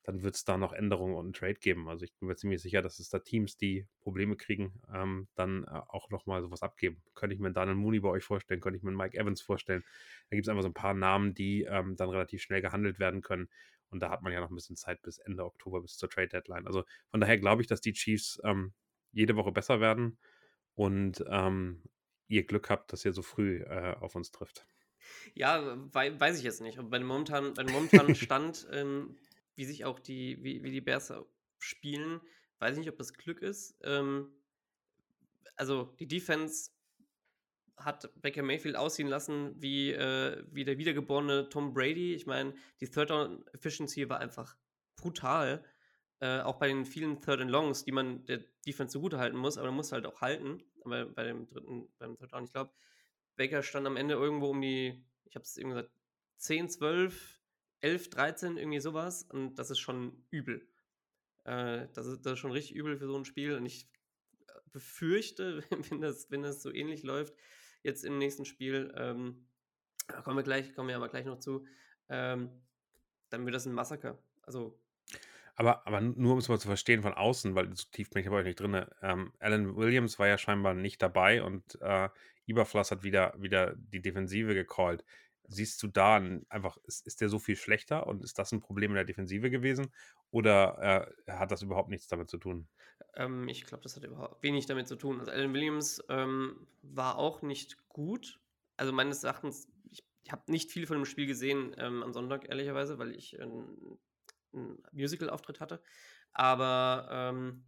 [0.03, 1.87] dann wird es da noch Änderungen und einen Trade geben.
[1.87, 5.63] Also ich bin mir ziemlich sicher, dass es da Teams, die Probleme kriegen, ähm, dann
[5.63, 7.01] äh, auch nochmal sowas abgeben.
[7.15, 9.83] Könnte ich mir Daniel Mooney bei euch vorstellen, könnte ich mir Mike Evans vorstellen.
[10.29, 13.21] Da gibt es einfach so ein paar Namen, die ähm, dann relativ schnell gehandelt werden
[13.21, 13.49] können.
[13.89, 16.27] Und da hat man ja noch ein bisschen Zeit bis Ende Oktober, bis zur Trade
[16.27, 16.67] Deadline.
[16.67, 18.73] Also von daher glaube ich, dass die Chiefs ähm,
[19.13, 20.17] jede Woche besser werden
[20.73, 21.83] und ähm,
[22.27, 24.65] ihr Glück habt, dass ihr so früh äh, auf uns trifft.
[25.35, 26.79] Ja, weiß ich jetzt nicht.
[26.89, 29.15] Bei dem momentanen, bei dem momentanen Stand ähm,
[29.55, 31.13] wie sich auch die, wie, wie die Bears
[31.59, 32.21] spielen,
[32.59, 33.75] weiß ich nicht, ob das Glück ist.
[33.83, 34.31] Ähm,
[35.55, 36.71] also die Defense
[37.77, 42.13] hat Baker Mayfield aussehen lassen wie, äh, wie der wiedergeborene Tom Brady.
[42.13, 44.55] Ich meine, die Third Down Efficiency war einfach
[44.95, 45.63] brutal.
[46.19, 49.57] Äh, auch bei den vielen Third and Longs, die man der Defense zugute halten muss,
[49.57, 50.63] aber man muss halt auch halten.
[50.85, 52.71] Aber bei dem dritten, beim Third Down, ich glaube,
[53.35, 55.93] Baker stand am Ende irgendwo um die, ich habe es irgendwie gesagt,
[56.37, 57.41] 10, 12
[57.83, 59.23] 11, 13, irgendwie sowas.
[59.23, 60.67] Und das ist schon übel.
[61.43, 63.55] Äh, das, ist, das ist schon richtig übel für so ein Spiel.
[63.55, 63.89] Und ich
[64.47, 67.35] äh, befürchte, wenn das, wenn das so ähnlich läuft,
[67.83, 69.47] jetzt im nächsten Spiel, ähm,
[70.23, 71.65] kommen wir gleich, kommen wir aber gleich noch zu,
[72.09, 72.49] ähm,
[73.29, 74.17] dann wird das ein Massaker.
[74.43, 74.79] Also
[75.55, 78.27] Aber, aber nur um es mal zu verstehen von außen, weil so tief bin ich
[78.27, 78.85] aber auch nicht drin.
[79.01, 82.09] Ähm, Alan Williams war ja scheinbar nicht dabei und äh,
[82.45, 85.03] Iberfluss hat wieder, wieder die Defensive gecallt.
[85.47, 88.59] Siehst du da ein, einfach, ist, ist der so viel schlechter und ist das ein
[88.59, 89.93] Problem in der Defensive gewesen?
[90.31, 92.67] Oder äh, hat das überhaupt nichts damit zu tun?
[93.15, 95.19] Ähm, ich glaube, das hat überhaupt wenig damit zu tun.
[95.19, 98.39] Also Alan Williams ähm, war auch nicht gut.
[98.77, 102.49] Also meines Erachtens, ich, ich habe nicht viel von dem Spiel gesehen ähm, am Sonntag,
[102.49, 103.99] ehrlicherweise, weil ich einen
[104.91, 105.81] Musical-Auftritt hatte.
[106.31, 107.65] Aber ähm,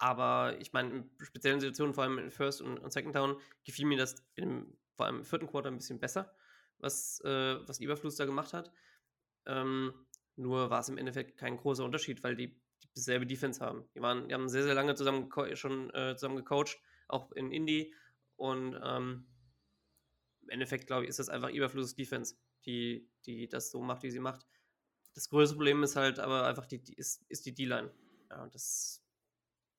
[0.00, 3.98] aber ich meine, in speziellen Situationen, vor allem in First und, Second Down, gefiel mir
[3.98, 6.30] das im, vor allem im vierten Quarter ein bisschen besser,
[6.76, 8.70] was, äh, was Überfluss da gemacht hat.
[9.46, 9.94] Ähm,
[10.36, 12.60] nur war es im Endeffekt kein großer Unterschied, weil die
[12.94, 13.88] dieselbe Defense haben.
[13.94, 17.94] Die, waren, die haben sehr, sehr lange zusammen schon äh, zusammen gecoacht, auch in Indie.
[18.36, 19.26] Und ähm,
[20.42, 22.36] im Endeffekt, glaube ich, ist das einfach Überfluss Defense,
[22.66, 24.46] die, die das so macht, wie sie macht.
[25.14, 27.90] Das größte Problem ist halt aber einfach die, die ist, ist die D-Line.
[28.28, 29.02] Ja, das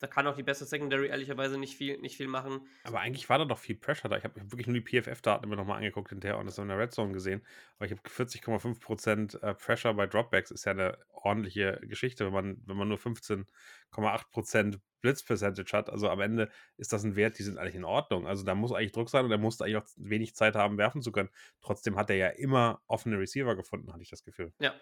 [0.02, 2.68] da kann auch die beste Secondary ehrlicherweise nicht viel, nicht viel machen.
[2.84, 4.18] Aber eigentlich war da doch viel Pressure da.
[4.18, 6.92] Ich habe wirklich nur die PFF-Daten mir nochmal angeguckt hinterher und das in der Red
[6.92, 7.46] Zone gesehen.
[7.78, 10.50] Aber ich habe 40,5% äh, Pressure bei Dropbacks.
[10.50, 15.92] Ist ja eine ordentliche Geschichte, wenn man, wenn man nur 15,8% Blitz-Percentage hat.
[15.92, 18.26] Also am Ende ist das ein Wert, die sind eigentlich in Ordnung.
[18.26, 21.04] Also da muss eigentlich Druck sein und er musste eigentlich auch wenig Zeit haben, werfen
[21.04, 21.30] zu können.
[21.62, 24.52] Trotzdem hat er ja immer offene Receiver gefunden, hatte ich das Gefühl.
[24.60, 24.74] Ja,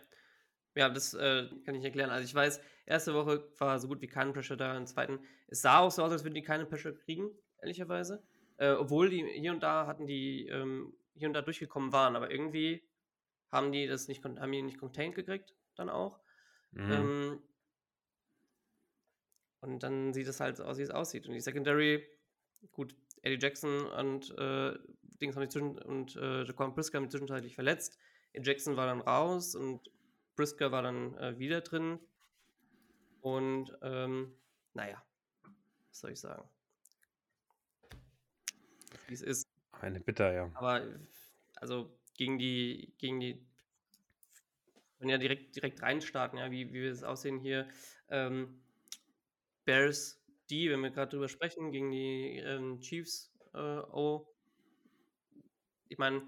[0.76, 2.10] ja, das äh, kann ich erklären.
[2.10, 5.20] Also ich weiß, erste Woche war so gut wie kein Pressure da, im zweiten.
[5.48, 7.30] Es sah auch so aus, als würden die keine Pressure kriegen,
[7.62, 8.24] ehrlicherweise.
[8.58, 12.32] Äh, obwohl die hier und da hatten die ähm, hier und da durchgekommen waren, aber
[12.32, 12.84] irgendwie
[13.52, 16.20] haben die das nicht, haben die nicht contained gekriegt, dann auch.
[16.72, 16.92] Mhm.
[16.92, 17.44] Ähm,
[19.62, 21.28] und dann sieht es halt so aus, wie es aussieht.
[21.28, 22.08] Und die Secondary,
[22.72, 24.78] gut, Eddie Jackson und äh,
[25.22, 27.98] Dings haben die zwischen und äh, Jaquan Priska haben die zwischenzeitlich verletzt.
[28.34, 29.90] Jackson war dann raus und
[30.39, 31.99] Brisker war dann äh, wieder drin.
[33.19, 34.34] Und ähm,
[34.73, 35.04] naja,
[35.89, 36.47] was soll ich sagen?
[39.08, 39.49] Wie es ist.
[39.73, 40.49] Eine Bitter, ja.
[40.54, 40.82] Aber
[41.58, 43.45] also gegen die, gegen die,
[44.99, 47.67] wenn ja direkt, direkt reinstarten, ja, wie, wie wir es aussehen hier.
[48.08, 48.62] Ähm,
[49.65, 54.25] Bears die, wenn wir gerade drüber sprechen, gegen die ähm, Chiefs äh, oh.
[55.89, 56.21] Ich meine,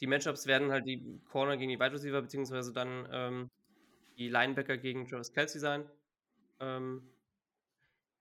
[0.00, 3.50] die Matchups werden halt die Corner gegen die Wide Receiver, beziehungsweise dann ähm,
[4.18, 5.88] die Linebacker gegen Travis Kelsey sein,
[6.60, 7.10] ähm,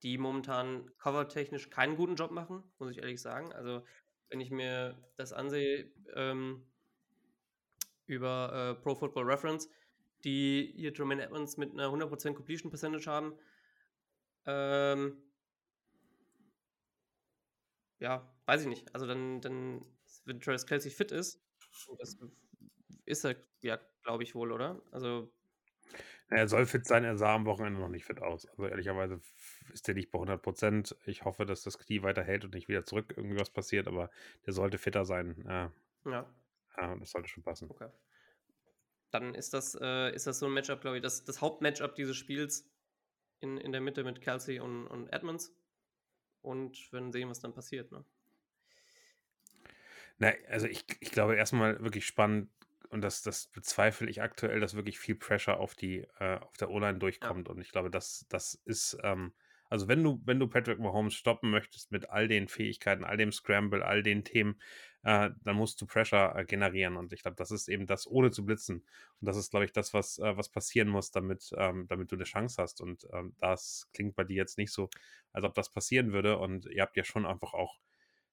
[0.04, 3.52] die momentan covertechnisch keinen guten Job machen, muss ich ehrlich sagen.
[3.54, 3.84] Also,
[4.30, 6.64] wenn ich mir das ansehe, ähm,
[8.06, 9.70] über äh, Pro Football Reference,
[10.24, 13.34] die hier Jermaine Edmonds mit einer 100% Completion Percentage haben,
[14.46, 15.18] ähm,
[18.00, 18.94] ja, weiß ich nicht.
[18.96, 19.86] Also dann, dann
[20.26, 21.42] wenn Travis Kelsey fit ist,
[22.00, 22.18] das
[23.06, 24.82] ist er ja, glaube ich wohl, oder?
[24.92, 25.32] Also
[26.30, 28.46] er soll fit sein, er sah am Wochenende noch nicht fit aus.
[28.48, 29.22] Also ehrlicherweise
[29.72, 30.96] ist der nicht bei 100 Prozent.
[31.06, 34.10] Ich hoffe, dass das Knie weiter hält und nicht wieder zurück irgendwie was passiert, aber
[34.46, 35.46] der sollte fitter sein.
[35.46, 36.30] Äh, ja.
[36.76, 37.70] Äh, das sollte schon passen.
[37.70, 37.90] Okay.
[39.12, 42.18] Dann ist das, äh, ist das so ein Matchup, glaube ich, das, das Hauptmatchup dieses
[42.18, 42.70] Spiels
[43.40, 45.54] in, in der Mitte mit Kelsey und, und Edmonds.
[46.42, 47.92] Und werden sehen, was dann passiert.
[47.92, 48.06] Ne?
[50.18, 52.50] Na, also ich, ich glaube erstmal wirklich spannend,
[52.90, 56.70] und das, das bezweifle ich aktuell, dass wirklich viel Pressure auf die, äh, auf der
[56.70, 57.48] O-Line durchkommt.
[57.48, 57.54] Ja.
[57.54, 59.34] Und ich glaube, das, das ist, ähm,
[59.70, 63.32] also wenn du, wenn du Patrick Mahomes stoppen möchtest mit all den Fähigkeiten, all dem
[63.32, 64.60] Scramble, all den Themen,
[65.04, 66.98] äh, dann musst du Pressure äh, generieren.
[66.98, 68.78] Und ich glaube, das ist eben das, ohne zu blitzen.
[69.22, 72.16] Und das ist, glaube ich, das, was, äh, was passieren muss, damit, ähm, damit du
[72.16, 72.82] eine Chance hast.
[72.82, 74.90] Und ähm, das klingt bei dir jetzt nicht so,
[75.34, 76.38] als ob das passieren würde.
[76.38, 77.78] Und ihr habt ja schon einfach auch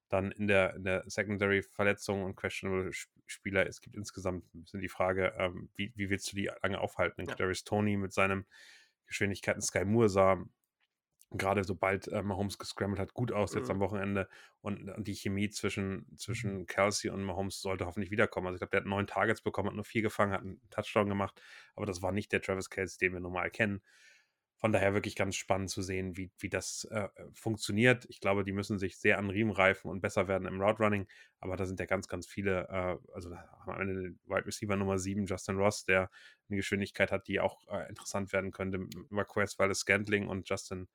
[0.09, 2.91] dann in der, in der Secondary Verletzung und questionable
[3.25, 3.67] Spieler.
[3.67, 7.25] Es gibt insgesamt ein bisschen die Frage, ähm, wie, wie willst du die lange aufhalten?
[7.27, 7.35] Ja.
[7.35, 8.45] Darius Tony mit seinen
[9.07, 10.43] Geschwindigkeiten, Sky Moore sah
[11.31, 13.71] gerade sobald äh, Mahomes gescrambled hat, gut aus jetzt mhm.
[13.71, 14.29] am Wochenende
[14.61, 16.65] und, und, die Chemie zwischen, zwischen mhm.
[16.65, 18.47] Kelsey und Mahomes sollte hoffentlich wiederkommen.
[18.47, 21.09] Also ich glaube, der hat neun Targets bekommen, hat nur vier gefangen, hat einen Touchdown
[21.09, 21.41] gemacht,
[21.75, 23.81] aber das war nicht der Travis Kelsey, den wir normal kennen.
[24.57, 28.05] Von daher wirklich ganz spannend zu sehen, wie, wie das äh, funktioniert.
[28.09, 31.07] Ich glaube, die müssen sich sehr an Riemen reifen und besser werden im Route Running.
[31.39, 33.35] Aber da sind ja ganz, ganz viele, äh, also
[33.65, 36.09] am Ende Wide Receiver Nummer 7, Justin Ross, der
[36.49, 38.79] eine Geschwindigkeit hat, die auch äh, interessant werden könnte.
[39.09, 40.87] Marquez Wallace Scantling und Justin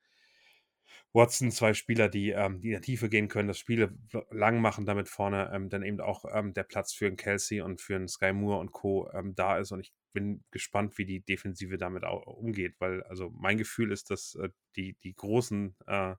[1.13, 3.91] Watson, zwei Spieler, die, ähm, die in der Tiefe gehen können, das Spiel
[4.31, 7.81] lang machen, damit vorne ähm, dann eben auch ähm, der Platz für einen Kelsey und
[7.81, 9.11] für einen Sky Moore und Co.
[9.13, 9.73] Ähm, da ist.
[9.73, 14.11] Und ich bin gespannt, wie die Defensive damit auch umgeht, weil also mein Gefühl ist,
[14.11, 16.15] dass äh, die, die großen, äh,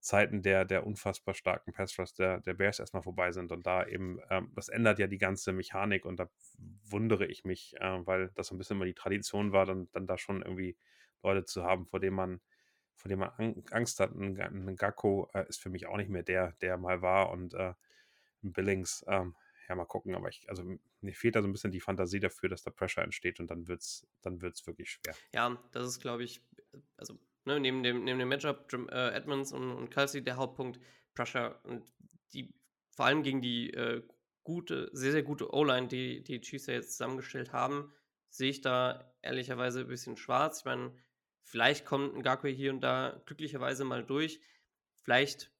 [0.00, 3.50] Zeiten der, der unfassbar starken Passrush der, der Bears erstmal vorbei sind.
[3.50, 6.30] Und da eben, ähm, das ändert ja die ganze Mechanik und da
[6.88, 10.06] wundere ich mich, äh, weil das so ein bisschen immer die Tradition war, dann, dann
[10.06, 10.76] da schon irgendwie
[11.22, 12.40] Leute zu haben, vor denen man,
[12.98, 14.14] vor denen man Angst hat.
[14.14, 17.54] Ein, ein Gakko äh, ist für mich auch nicht mehr der, der mal war und
[17.54, 17.72] äh,
[18.42, 19.34] Billings, ähm,
[19.68, 20.64] ja, mal gucken, aber ich, also
[21.00, 23.68] mir fehlt da so ein bisschen die Fantasie dafür, dass da Pressure entsteht und dann
[23.68, 25.14] wird es dann wird's wirklich schwer.
[25.32, 26.42] Ja, das ist, glaube ich,
[26.96, 30.80] also ne, neben, dem, neben dem Matchup äh, Edmonds und, und Kelsey der Hauptpunkt
[31.14, 31.92] Pressure und
[32.32, 32.52] die,
[32.90, 34.02] vor allem gegen die äh,
[34.42, 37.92] gute, sehr, sehr gute O-Line, die die Chiefs ja jetzt zusammengestellt haben,
[38.30, 40.60] sehe ich da ehrlicherweise ein bisschen schwarz.
[40.60, 40.92] Ich meine,
[41.48, 44.40] vielleicht kommt ein Gakwe hier und da glücklicherweise mal durch.
[45.02, 45.50] Vielleicht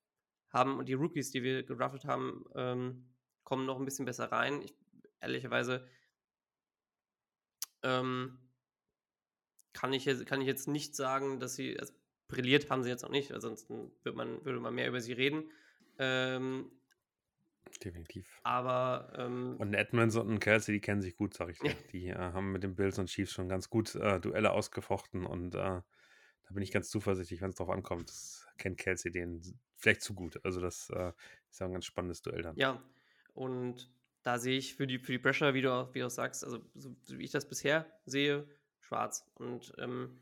[0.50, 3.08] haben die Rookies, die wir gedraftet haben, ähm,
[3.42, 4.60] kommen noch ein bisschen besser rein.
[4.62, 4.74] Ich,
[5.20, 5.88] ehrlicherweise
[7.82, 8.38] ähm,
[9.72, 11.94] kann, ich jetzt, kann ich jetzt nicht sagen, dass sie, also
[12.28, 15.50] brilliert haben sie jetzt auch nicht, ansonsten wird man, würde man mehr über sie reden.
[15.98, 16.70] Ähm,
[17.84, 18.40] Definitiv.
[18.42, 21.74] aber ähm, Und Edmonds und Kelsey, die kennen sich gut, sag ich dir.
[21.92, 25.54] Die äh, haben mit den Bills und Chiefs schon ganz gut äh, Duelle ausgefochten und
[25.54, 28.08] äh, da bin ich ganz zuversichtlich, wenn es drauf ankommt.
[28.08, 29.42] Das kennt Kelsey den
[29.76, 30.40] vielleicht zu gut.
[30.44, 31.12] Also das äh,
[31.50, 32.56] ist ja ein ganz spannendes Duell dann.
[32.56, 32.82] ja,
[33.34, 33.90] und
[34.22, 36.60] da sehe ich für die, für die Pressure, wie du, auch, wie du sagst, also
[36.74, 38.48] so, wie ich das bisher sehe,
[38.80, 39.30] schwarz.
[39.36, 40.20] Und ähm,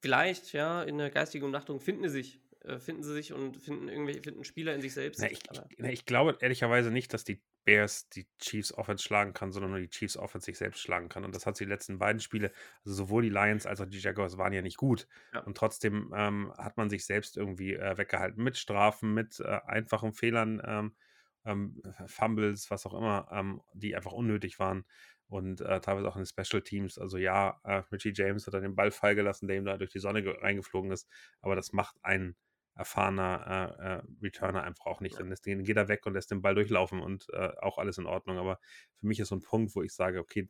[0.00, 2.40] vielleicht, ja, in der geistigen Umnachtung finden sie sich,
[2.78, 5.20] finden sie sich und finden irgendwelche, finden Spieler in sich selbst.
[5.20, 5.40] Na, ich,
[5.78, 9.80] na, ich glaube ehrlicherweise nicht, dass die Bears die Chiefs Offense schlagen kann, sondern nur
[9.80, 11.24] die Chiefs Offense sich selbst schlagen kann.
[11.24, 12.50] Und das hat sie die letzten beiden Spiele,
[12.84, 15.06] also sowohl die Lions als auch die Jaguars waren ja nicht gut.
[15.34, 15.40] Ja.
[15.40, 20.12] Und trotzdem ähm, hat man sich selbst irgendwie äh, weggehalten mit Strafen, mit äh, einfachen
[20.12, 20.96] Fehlern, ähm,
[21.44, 24.84] ähm, Fumbles, was auch immer, ähm, die einfach unnötig waren.
[25.26, 26.98] Und äh, teilweise auch in den Special Teams.
[26.98, 29.90] Also ja, äh, Richie James hat dann den Ball fallen gelassen, der ihm da durch
[29.90, 31.06] die Sonne ge- reingeflogen ist.
[31.42, 32.34] Aber das macht ein
[32.78, 35.18] erfahrener äh, äh, Returner einfach auch nicht.
[35.18, 38.06] Dann lässt, geht er weg und lässt den Ball durchlaufen und äh, auch alles in
[38.06, 38.38] Ordnung.
[38.38, 38.60] Aber
[39.00, 40.48] für mich ist so ein Punkt, wo ich sage, okay,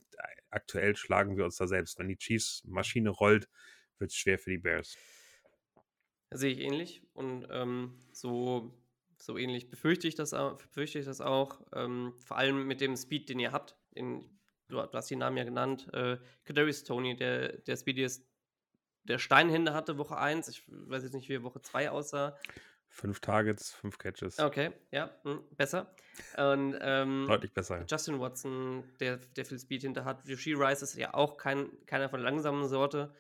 [0.51, 1.99] aktuell schlagen wir uns da selbst.
[1.99, 3.49] Wenn die Chiefs Maschine rollt,
[3.99, 4.99] wird es schwer für die Bears.
[6.31, 8.79] Sehe ich ähnlich und ähm, so,
[9.17, 10.59] so ähnlich befürchte ich das auch.
[10.59, 13.75] Befürchte ich das auch ähm, vor allem mit dem Speed, den ihr habt.
[13.97, 15.89] Den, du, hast die Namen ja genannt.
[15.95, 18.28] Äh, Kadarius Tony, der, der Speedy ist,
[19.09, 20.49] der Steinhände hatte Woche 1.
[20.49, 22.37] Ich weiß jetzt nicht, wie Woche 2 aussah.
[22.91, 24.39] Fünf Targets, fünf Catches.
[24.39, 25.95] Okay, ja, mh, besser.
[26.37, 27.85] Und ähm, Deutlich besser.
[27.89, 30.27] Justin Watson, der, der viel Speed hinter hat.
[30.27, 33.15] Yoshi Rice ist ja auch kein, keiner von der langsamen Sorte.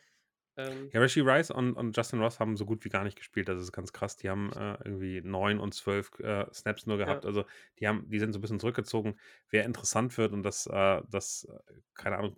[0.57, 3.49] Ähm, Ja, Rishi Rice und, und Justin Ross haben so gut wie gar nicht gespielt.
[3.49, 4.17] Das ist ganz krass.
[4.17, 7.25] Die haben äh, irgendwie neun und zwölf äh, Snaps nur gehabt.
[7.27, 7.45] Also
[7.79, 9.19] die haben, die sind so ein bisschen zurückgezogen.
[9.51, 12.37] Wer interessant wird und das, äh, das, äh, keine Ahnung,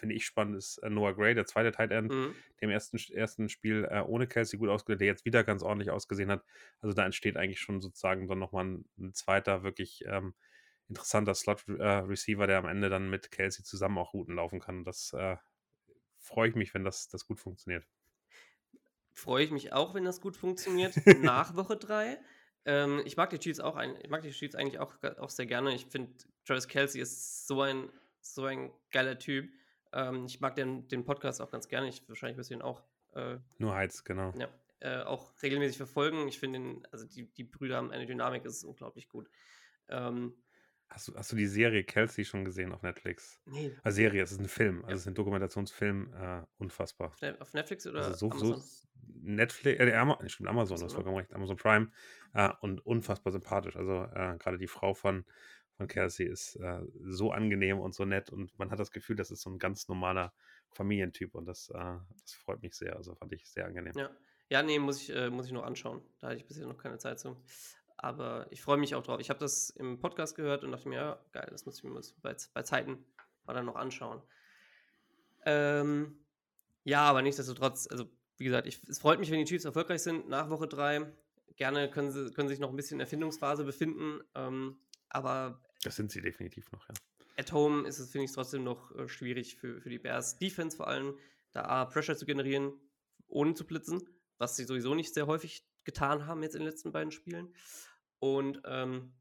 [0.00, 2.34] finde ich spannend, ist äh, Noah Gray, der zweite Tight End, mhm.
[2.60, 5.90] der im ersten, ersten Spiel äh, ohne Kelsey gut ausgesehen, der jetzt wieder ganz ordentlich
[5.90, 6.42] ausgesehen hat.
[6.80, 10.34] Also da entsteht eigentlich schon sozusagen dann nochmal ein, ein zweiter wirklich ähm,
[10.88, 14.84] interessanter Slot-Receiver, der am Ende dann mit Kelsey zusammen auch Routen laufen kann.
[14.84, 15.36] Das äh,
[16.18, 17.86] freue ich mich, wenn das, das gut funktioniert.
[19.12, 22.18] Freue ich mich auch, wenn das gut funktioniert, nach Woche 3.
[22.64, 25.46] Ähm, ich mag die Chiefs auch, ein, ich mag die Chiefs eigentlich auch, auch sehr
[25.46, 25.74] gerne.
[25.74, 26.12] Ich finde,
[26.44, 27.90] Travis Kelsey ist so ein,
[28.20, 29.50] so ein geiler Typ.
[29.92, 31.88] Ähm, ich mag den, den Podcast auch ganz gerne.
[31.88, 32.82] Ich wahrscheinlich wirst du ihn auch,
[33.14, 34.32] äh, Nur Heiz, genau.
[34.38, 34.48] ja,
[34.80, 36.28] äh, auch regelmäßig verfolgen.
[36.28, 39.28] Ich finde, ihn- also die, die Brüder haben eine Dynamik, das ist unglaublich gut.
[39.88, 40.34] Ähm,
[40.88, 43.40] Hast du, hast du die Serie Kelsey schon gesehen auf Netflix?
[43.46, 47.08] nee, Eine Serie, es ist ein Film, also es ist ein Dokumentationsfilm, äh, unfassbar.
[47.08, 48.60] auf Ne- auf Netflix oder Also so, Amazon?
[48.60, 48.88] so
[49.22, 50.94] Netflix, äh, Ama stimmt, Amazon, du Amazon, hast ne?
[50.96, 51.92] vollkommen recht, Amazon Prime
[52.34, 53.76] äh, und unfassbar sympathisch.
[53.76, 55.24] Also äh, gerade die Frau von,
[55.80, 59.30] von Kelsey ist äh, so angenehm und so nett und man hat das Gefühl, das
[59.30, 60.30] ist so ein ganz normaler
[60.72, 62.96] Familientyp und das, äh, das freut mich sehr.
[62.96, 63.94] Also fand ich sehr angenehm.
[63.96, 64.10] Ja.
[64.50, 66.02] Ja, nee, muss ich, äh, muss ich noch anschauen.
[66.18, 67.36] Da hatte ich bisher noch keine Zeit zu.
[67.96, 69.20] Aber ich freue mich auch drauf.
[69.20, 71.98] Ich habe das im Podcast gehört und dachte mir, ja, geil, das muss ich mir
[72.20, 73.06] bei, bei Zeiten
[73.46, 74.20] mal dann noch anschauen.
[75.46, 76.18] Ähm,
[76.82, 78.06] ja, aber nichtsdestotrotz, also
[78.36, 81.06] wie gesagt, ich, es freut mich, wenn die Chiefs erfolgreich sind nach Woche 3.
[81.56, 84.20] Gerne können sie, können sich noch ein bisschen in der Findungsphase befinden.
[84.34, 84.78] Ähm,
[85.10, 86.94] aber Das sind sie definitiv noch, ja.
[87.36, 90.38] at home ist es, finde ich, trotzdem noch äh, schwierig für, für die Bears.
[90.38, 91.18] Defense vor allem,
[91.52, 92.72] da A, Pressure zu generieren,
[93.28, 94.02] ohne zu blitzen,
[94.38, 97.54] was sie sowieso nicht sehr häufig getan haben jetzt in den letzten beiden Spielen.
[98.18, 99.14] Und ähm,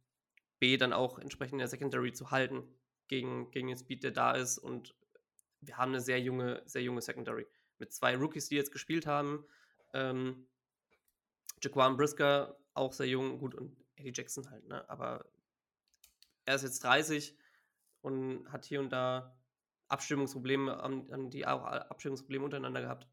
[0.60, 2.64] B, dann auch entsprechend in der Secondary zu halten
[3.08, 4.58] gegen, gegen den Speed, der da ist.
[4.58, 4.96] Und
[5.62, 7.48] wir haben eine sehr junge, sehr junge Secondary.
[7.78, 9.46] Mit zwei Rookies, die jetzt gespielt haben.
[9.94, 10.48] Ähm,
[11.62, 14.88] Jaquan Brisker, auch sehr jung, gut, und Eddie Jackson halt, ne?
[14.90, 15.26] Aber
[16.50, 17.38] er ist jetzt 30
[18.02, 19.38] und hat hier und da
[19.88, 23.08] Abstimmungsprobleme, haben, die auch Abstimmungsprobleme untereinander gehabt.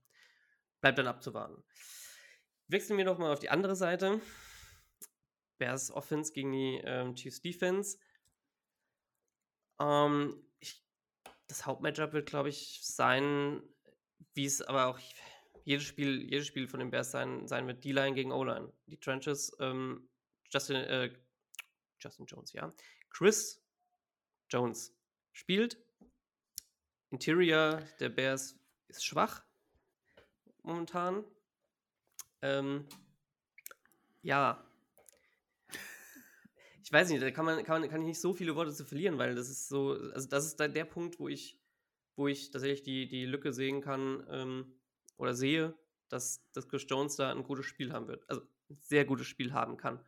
[0.80, 1.62] Bleibt dann abzuwarten.
[2.68, 4.22] Wechseln wir doch mal auf die andere Seite.
[5.58, 7.98] Bears Offense gegen die ähm, Chiefs Defense.
[9.80, 10.82] Ähm, ich,
[11.46, 13.62] das Hauptmatchup wird, glaube ich, sein,
[14.32, 14.98] wie es aber auch
[15.64, 18.72] jedes Spiel, jedes Spiel von den Bears sein, sein wird, D-Line gegen O-Line.
[18.86, 20.08] Die Trenches, ähm,
[20.50, 21.12] Justin, äh,
[21.98, 22.72] Justin Jones, ja.
[23.16, 23.62] Chris
[24.50, 24.94] Jones
[25.32, 25.78] spielt.
[27.08, 28.58] Interior der Bears
[28.88, 29.42] ist schwach
[30.62, 31.24] momentan.
[32.42, 32.86] Ähm,
[34.20, 34.62] ja.
[36.82, 38.84] Ich weiß nicht, da kann man, kann man kann ich nicht so viele Worte zu
[38.84, 41.58] verlieren, weil das ist so, also das ist der Punkt, wo ich,
[42.16, 44.78] wo ich tatsächlich die, die Lücke sehen kann ähm,
[45.16, 45.74] oder sehe,
[46.10, 48.28] dass, dass Chris Jones da ein gutes Spiel haben wird.
[48.28, 50.04] Also ein sehr gutes Spiel haben kann.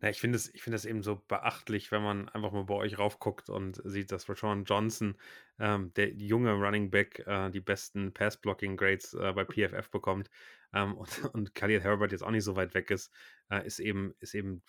[0.00, 2.74] Na, ich finde es, ich finde es eben so beachtlich, wenn man einfach mal bei
[2.74, 5.16] euch raufguckt und sieht, dass Rashawn Johnson,
[5.58, 10.30] ähm, der junge Running Back, äh, die besten Pass-Blocking-Grades äh, bei PFF bekommt
[10.72, 13.12] ähm, und, und Khalil Herbert jetzt auch nicht so weit weg ist,
[13.50, 14.62] äh, ist eben, ist eben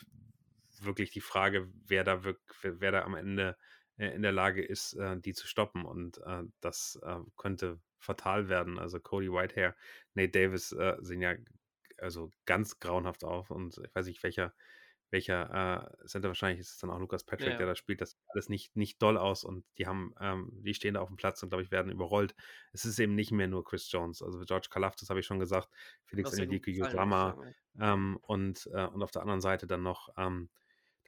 [0.81, 3.57] wirklich die Frage, wer da wirkt, wer da am Ende
[3.97, 5.85] äh, in der Lage ist, äh, die zu stoppen.
[5.85, 6.99] Und äh, das
[7.37, 8.79] könnte fatal werden.
[8.79, 9.75] Also Cody Whitehair,
[10.15, 11.35] Nate Davis sehen ja
[11.99, 14.55] also ganz grauenhaft auf und ich weiß nicht, welcher
[15.11, 17.57] welcher äh, Center, wahrscheinlich ist es dann auch Lukas Patrick, ja.
[17.57, 20.73] der da spielt, das sieht alles nicht, nicht doll aus und die haben, ähm, die
[20.73, 22.33] stehen da auf dem Platz und glaube ich werden überrollt.
[22.71, 25.69] Es ist eben nicht mehr nur Chris Jones, also George das habe ich schon gesagt,
[26.05, 27.37] Felix Enrique Yusama
[27.79, 30.49] ähm, und, äh, und auf der anderen Seite dann noch, ähm,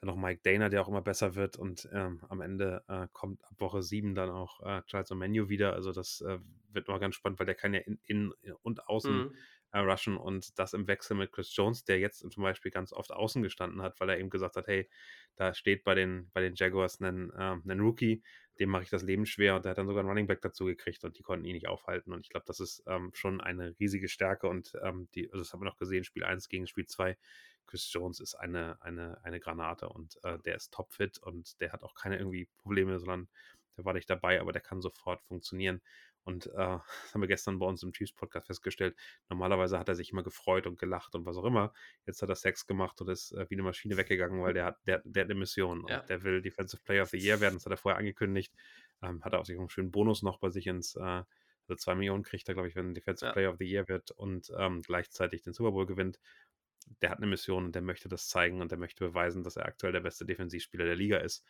[0.01, 3.43] dann noch Mike Dana, der auch immer besser wird und ähm, am Ende äh, kommt
[3.45, 6.39] ab Woche 7 dann auch äh, Charles O'Menu wieder, also das äh,
[6.74, 9.36] wird mal ganz spannend, weil der kann ja in, in und außen mhm
[9.74, 13.11] äh, rushen und das im Wechsel mit Chris Jones, der jetzt zum Beispiel ganz oft
[13.11, 14.89] außen gestanden hat, weil er eben gesagt hat, hey,
[15.36, 18.24] da steht bei den, bei den Jaguars ein, äh, Rookie,
[18.59, 19.55] dem mache ich das Leben schwer.
[19.55, 21.67] Und der hat dann sogar einen Running Back dazu gekriegt und die konnten ihn nicht
[21.67, 22.13] aufhalten.
[22.13, 25.51] Und ich glaube, das ist ähm, schon eine riesige Stärke und ähm, die, also das
[25.51, 27.17] haben wir noch gesehen, Spiel 1 gegen Spiel 2,
[27.65, 31.84] Chris Jones ist eine, eine, eine Granate und äh, der ist topfit und der hat
[31.84, 33.28] auch keine irgendwie Probleme, sondern
[33.78, 35.82] der war nicht dabei, aber der kann sofort funktionieren.
[36.24, 38.95] Und äh, das haben wir gestern bei uns im Chiefs-Podcast festgestellt.
[39.30, 41.74] Normalerweise hat er sich immer gefreut und gelacht und was auch immer.
[42.05, 44.78] Jetzt hat er Sex gemacht und ist äh, wie eine Maschine weggegangen, weil der hat,
[44.88, 45.86] der, der hat eine Mission.
[45.88, 45.99] Ja.
[45.99, 47.55] Und der will Defensive Player of the Year werden.
[47.55, 48.53] Das hat er vorher angekündigt.
[49.01, 51.01] Ähm, hat er auch sich einen schönen Bonus noch bei sich ins, äh,
[51.67, 53.34] also zwei Millionen kriegt er, glaube ich, wenn Defensive ja.
[53.34, 56.19] Player of the Year wird und ähm, gleichzeitig den Super Bowl gewinnt.
[57.01, 59.65] Der hat eine Mission und der möchte das zeigen und der möchte beweisen, dass er
[59.65, 61.45] aktuell der beste Defensivspieler der Liga ist.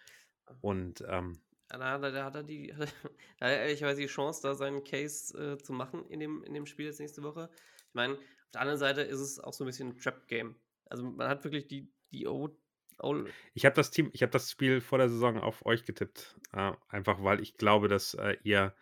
[0.61, 1.41] Und ähm,
[1.77, 2.93] da, da, hat er die, hat
[3.39, 6.85] er ehrlicherweise die Chance, da seinen Case äh, zu machen in dem, in dem Spiel
[6.85, 7.49] jetzt nächste Woche.
[7.89, 10.55] Ich meine, auf der anderen Seite ist es auch so ein bisschen ein Trap-Game.
[10.85, 12.55] Also man hat wirklich die, die o,
[12.99, 16.35] o Ich habe das Team, ich habe das Spiel vor der Saison auf euch getippt.
[16.53, 18.75] Äh, einfach weil ich glaube, dass äh, ihr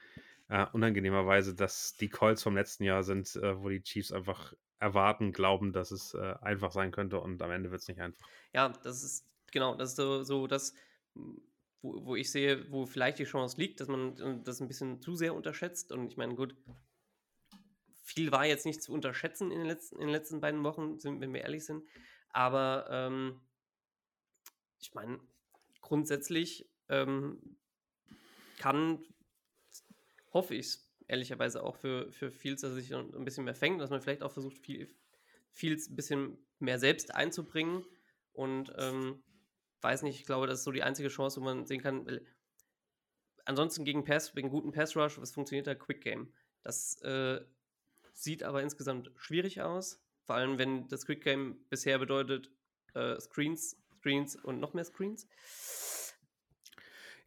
[0.50, 5.32] äh, unangenehmerweise, dass die Calls vom letzten Jahr sind, äh, wo die Chiefs einfach erwarten,
[5.32, 8.28] glauben, dass es äh, einfach sein könnte und am Ende wird es nicht einfach.
[8.54, 10.74] Ja, das ist genau, das ist so, so das
[11.82, 15.02] wo, wo ich sehe, wo vielleicht die Chance liegt, dass man äh, das ein bisschen
[15.02, 15.92] zu sehr unterschätzt.
[15.92, 16.56] Und ich meine, gut,
[18.04, 21.34] viel war jetzt nicht zu unterschätzen in den letzten, in den letzten beiden Wochen, wenn
[21.34, 21.84] wir ehrlich sind.
[22.30, 23.42] Aber ähm,
[24.80, 25.20] ich meine,
[25.82, 27.58] grundsätzlich ähm,
[28.58, 29.04] kann,
[30.34, 33.82] hoffe ich es, ehrlicherweise auch für, für Fields, dass er sich ein bisschen mehr fängt,
[33.82, 34.58] dass man vielleicht auch versucht,
[35.52, 37.84] Fields ein bisschen mehr selbst einzubringen
[38.32, 39.22] und ähm,
[39.82, 42.22] weiß nicht, ich glaube, das ist so die einzige Chance, wo man sehen kann,
[43.46, 45.76] ansonsten gegen Pass, wegen guten Pass Rush, was funktioniert da?
[45.76, 46.34] Quick Game.
[46.64, 47.42] Das äh,
[48.14, 52.52] sieht aber insgesamt schwierig aus, vor allem wenn das Quick Game bisher bedeutet
[52.94, 55.28] äh, Screens, Screens und noch mehr Screens.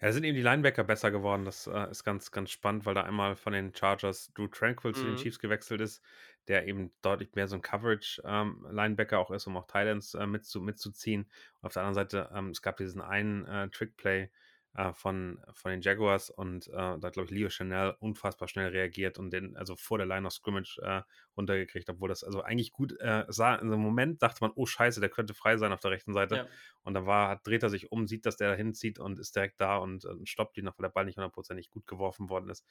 [0.05, 1.46] Ja, da sind eben die Linebacker besser geworden.
[1.46, 4.94] Das äh, ist ganz, ganz spannend, weil da einmal von den Chargers Drew Tranquil mhm.
[4.94, 5.16] zu den mhm.
[5.16, 6.02] Chiefs gewechselt ist,
[6.46, 10.61] der eben deutlich mehr so ein Coverage-Linebacker ähm, auch ist, um auch Titans äh, mitzu,
[10.61, 11.22] mitzuziehen.
[11.22, 14.28] Und auf der anderen Seite, ähm, es gab diesen einen äh, Trick-Play,
[14.75, 19.18] äh, von, von den Jaguars und äh, da glaube ich, Leo Chanel unfassbar schnell reagiert
[19.18, 21.03] und den also vor der Line of Scrimmage äh,
[21.37, 23.55] runtergekriegt, obwohl das also eigentlich gut äh, sah.
[23.55, 26.37] In einem Moment dachte man, oh Scheiße, der könnte frei sein auf der rechten Seite.
[26.37, 26.47] Ja.
[26.83, 29.61] Und dann war, dreht er sich um, sieht, dass der da hinzieht und ist direkt
[29.61, 32.66] da und, und stoppt ihn noch, weil der Ball nicht hundertprozentig gut geworfen worden ist.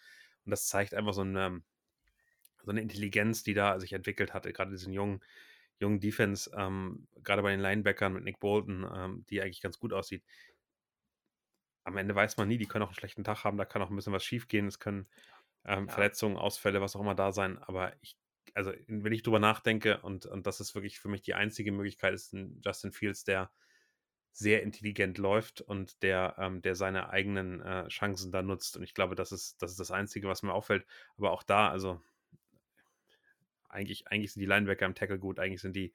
[0.45, 1.61] Und das zeigt einfach so eine,
[2.63, 5.21] so eine Intelligenz, die da sich entwickelt hatte, gerade diesen jungen
[5.79, 9.91] jungen Defense, ähm, gerade bei den Linebackern mit Nick Bolton, ähm, die eigentlich ganz gut
[9.91, 10.23] aussieht
[11.83, 13.89] am Ende weiß man nie, die können auch einen schlechten Tag haben, da kann auch
[13.89, 15.07] ein bisschen was schief gehen, es können
[15.65, 15.93] ähm, ja.
[15.93, 18.17] Verletzungen, Ausfälle, was auch immer da sein, aber ich,
[18.53, 22.13] also wenn ich drüber nachdenke und, und das ist wirklich für mich die einzige Möglichkeit,
[22.13, 23.51] ist ein Justin Fields, der
[24.33, 28.75] sehr intelligent läuft und der, ähm, der seine eigenen äh, Chancen da nutzt.
[28.75, 30.87] Und ich glaube, das ist, das ist das Einzige, was mir auffällt.
[31.17, 32.01] Aber auch da, also
[33.69, 35.93] eigentlich, eigentlich sind die Linebacker im Tackle gut, eigentlich sind die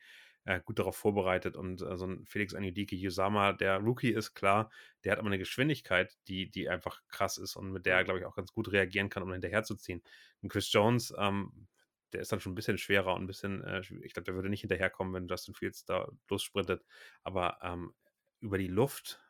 [0.48, 4.70] äh, gut darauf vorbereitet und äh, so ein Felix Anudike Yusama, der Rookie ist klar,
[5.04, 8.20] der hat aber eine Geschwindigkeit, die, die einfach krass ist und mit der er, glaube
[8.20, 10.02] ich, auch ganz gut reagieren kann, um hinterherzuziehen.
[10.40, 11.68] Und Chris Jones, ähm,
[12.14, 14.48] der ist dann schon ein bisschen schwerer und ein bisschen, äh, ich glaube, der würde
[14.48, 16.82] nicht hinterherkommen, wenn Justin Fields da lossprintet,
[17.24, 17.92] aber ähm,
[18.40, 19.20] über die Luft,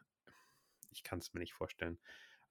[0.92, 1.98] ich kann es mir nicht vorstellen.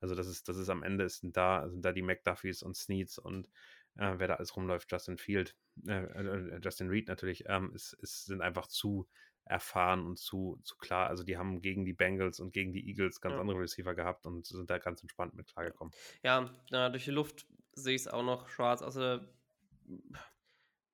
[0.02, 3.18] Also das ist, das ist am Ende sind da, sind da die McDuffies und Sneeds
[3.18, 3.50] und
[3.98, 5.56] äh, wer da alles rumläuft, Justin Field,
[5.88, 9.08] äh, äh, Justin Reed natürlich, ähm, ist, ist, sind einfach zu
[9.46, 11.08] erfahren und zu, zu klar.
[11.08, 13.40] Also die haben gegen die Bengals und gegen die Eagles ganz ja.
[13.40, 15.94] andere Receiver gehabt und sind da ganz entspannt mit klargekommen.
[16.24, 18.82] Ja, na, durch die Luft sehe ich es auch noch schwarz.
[18.82, 19.20] Also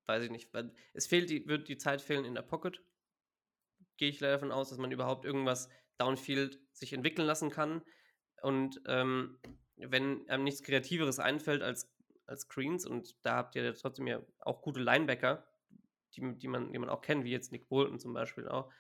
[0.06, 0.50] weiß ich nicht.
[0.94, 2.82] Es fehlt die, wird die Zeit fehlen in der Pocket.
[3.98, 7.82] Gehe ich leider davon aus, dass man überhaupt irgendwas Downfield sich entwickeln lassen kann.
[8.42, 9.40] Und ähm,
[9.78, 11.93] wenn einem nichts Kreativeres einfällt als
[12.26, 15.46] als Screens und da habt ihr trotzdem ja auch gute Linebacker,
[16.16, 18.72] die, die, man, die man auch kennt, wie jetzt Nick Bolton zum Beispiel auch,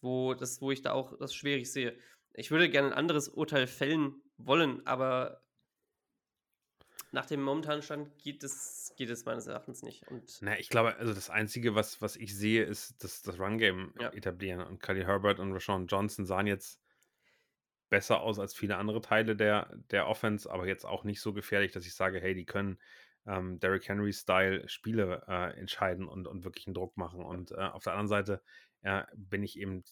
[0.00, 1.98] wo, das, wo ich da auch das schwierig sehe.
[2.32, 5.42] Ich würde gerne ein anderes Urteil fällen wollen, aber
[7.12, 10.06] nach dem momentanen Stand geht es, geht es meines Erachtens nicht.
[10.08, 13.92] Und Na, ich glaube, also das Einzige, was, was ich sehe, ist das, das Run-Game
[13.98, 14.12] ja.
[14.12, 14.60] etablieren.
[14.60, 16.80] Und Khalil Herbert und Rashawn Johnson sahen jetzt
[17.90, 21.72] besser aus als viele andere Teile der, der Offense, aber jetzt auch nicht so gefährlich,
[21.72, 22.78] dass ich sage, hey, die können
[23.26, 27.22] ähm, Derrick Henry-Style Spiele äh, entscheiden und, und wirklich einen Druck machen.
[27.22, 28.42] Und äh, auf der anderen Seite
[28.82, 29.84] äh, bin ich eben,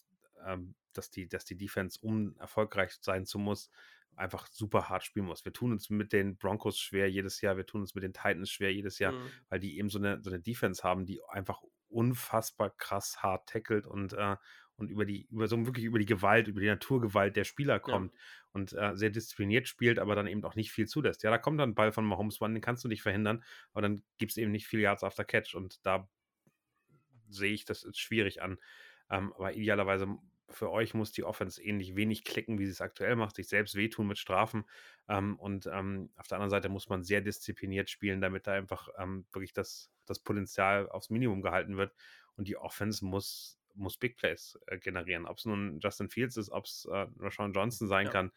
[0.46, 3.70] ähm, dass, die, dass die Defense, um erfolgreich sein zu muss,
[4.16, 5.44] einfach super hart spielen muss.
[5.44, 8.50] Wir tun uns mit den Broncos schwer jedes Jahr, wir tun uns mit den Titans
[8.50, 9.30] schwer jedes Jahr, mhm.
[9.48, 13.86] weil die eben so eine, so eine Defense haben, die einfach unfassbar krass hart tackelt
[13.86, 14.36] und, äh,
[14.78, 18.14] und über die, über so wirklich über die Gewalt, über die Naturgewalt der Spieler kommt
[18.14, 18.20] ja.
[18.52, 21.22] und äh, sehr diszipliniert spielt, aber dann eben auch nicht viel zulässt.
[21.24, 23.82] Ja, da kommt dann ein Ball von Mahomes One, den kannst du nicht verhindern, aber
[23.82, 26.08] dann gibt es eben nicht viel Yards after Catch und da
[27.28, 28.58] sehe ich das schwierig an.
[29.10, 30.16] Ähm, aber idealerweise
[30.50, 33.74] für euch muss die Offense ähnlich wenig klicken, wie sie es aktuell macht, sich selbst
[33.74, 34.64] wehtun mit Strafen.
[35.08, 38.88] Ähm, und ähm, auf der anderen Seite muss man sehr diszipliniert spielen, damit da einfach
[38.98, 41.92] ähm, wirklich das, das Potenzial aufs Minimum gehalten wird.
[42.36, 45.26] Und die Offense muss muss Big Plays äh, generieren.
[45.26, 48.12] Ob es nun Justin Fields ist, ob es äh, Rashawn Johnson sein ja.
[48.12, 48.32] kann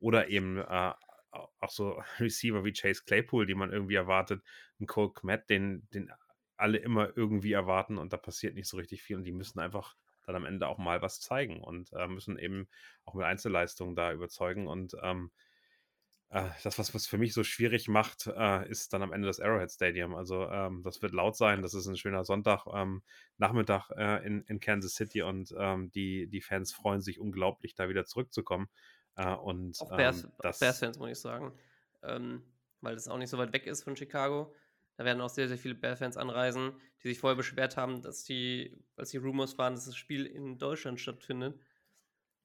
[0.00, 0.92] oder eben äh,
[1.30, 4.42] auch so Receiver wie Chase Claypool, die man irgendwie erwartet,
[4.80, 6.10] ein Cole Kmet, den, den
[6.56, 9.96] alle immer irgendwie erwarten und da passiert nicht so richtig viel und die müssen einfach
[10.26, 12.68] dann am Ende auch mal was zeigen und äh, müssen eben
[13.04, 15.43] auch mit Einzelleistungen da überzeugen und ähm, äh,
[16.30, 19.70] das, was, was für mich so schwierig macht, äh, ist dann am Ende das Arrowhead
[19.70, 20.16] Stadium.
[20.16, 21.62] Also ähm, das wird laut sein.
[21.62, 23.02] Das ist ein schöner Sonntag, ähm,
[23.36, 27.88] Nachmittag äh, in, in Kansas City und ähm, die, die Fans freuen sich unglaublich, da
[27.88, 28.68] wieder zurückzukommen.
[29.14, 31.52] Äh, und, auch Bears, ähm, das, Bears-Fans, muss ich sagen.
[32.02, 32.42] Ähm,
[32.80, 34.52] weil das auch nicht so weit weg ist von Chicago.
[34.96, 36.72] Da werden auch sehr, sehr viele Bears-Fans anreisen,
[37.02, 40.58] die sich vorher beschwert haben, dass die, als die Rumors waren, dass das Spiel in
[40.58, 41.60] Deutschland stattfindet.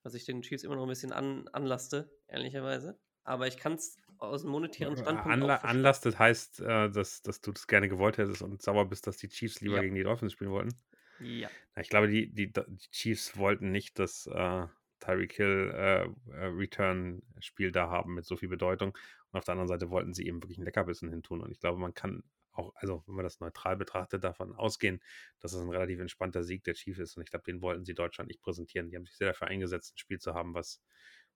[0.04, 3.00] Was ich den Chiefs immer noch ein bisschen an, anlaste, ehrlicherweise
[3.30, 7.52] aber ich kann es aus dem monetären Standpunkt Anla Anlastet heißt, äh, dass, dass du
[7.52, 9.84] das gerne gewollt hättest und sauer bist, dass die Chiefs lieber ja.
[9.84, 10.76] gegen die Dolphins spielen wollten.
[11.20, 11.50] Ja.
[11.76, 14.68] Na, ich glaube, die, die, die, Chiefs wollten nicht das äh,
[15.00, 18.98] Tyreek Hill äh, äh, Return-Spiel da haben mit so viel Bedeutung.
[19.32, 21.42] Und auf der anderen Seite wollten sie eben wirklich ein Leckerbissen hintun.
[21.42, 25.02] Und ich glaube, man kann auch, also wenn man das neutral betrachtet, davon ausgehen,
[25.40, 27.16] dass es ein relativ entspannter Sieg der Chiefs ist.
[27.18, 28.90] Und ich glaube, den wollten sie Deutschland nicht präsentieren.
[28.90, 30.82] Die haben sich sehr dafür eingesetzt, ein Spiel zu haben, was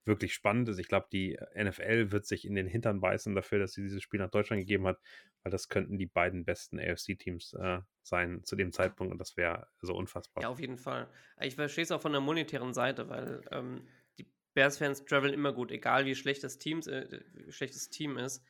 [0.05, 0.79] wirklich spannend ist.
[0.79, 4.19] Ich glaube, die NFL wird sich in den Hintern beißen dafür, dass sie dieses Spiel
[4.19, 4.99] nach Deutschland gegeben hat,
[5.43, 9.67] weil das könnten die beiden besten AFC-Teams äh, sein zu dem Zeitpunkt und das wäre
[9.81, 10.43] so unfassbar.
[10.43, 11.09] Ja, auf jeden Fall.
[11.39, 13.87] Ich verstehe es auch von der monetären Seite, weil ähm,
[14.17, 18.43] die Bears-Fans traveln immer gut, egal wie schlecht das, Teams, äh, schlecht das Team ist.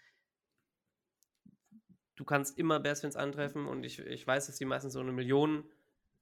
[2.15, 5.65] Du kannst immer Bears-Fans antreffen und ich, ich weiß, dass die meistens so eine Million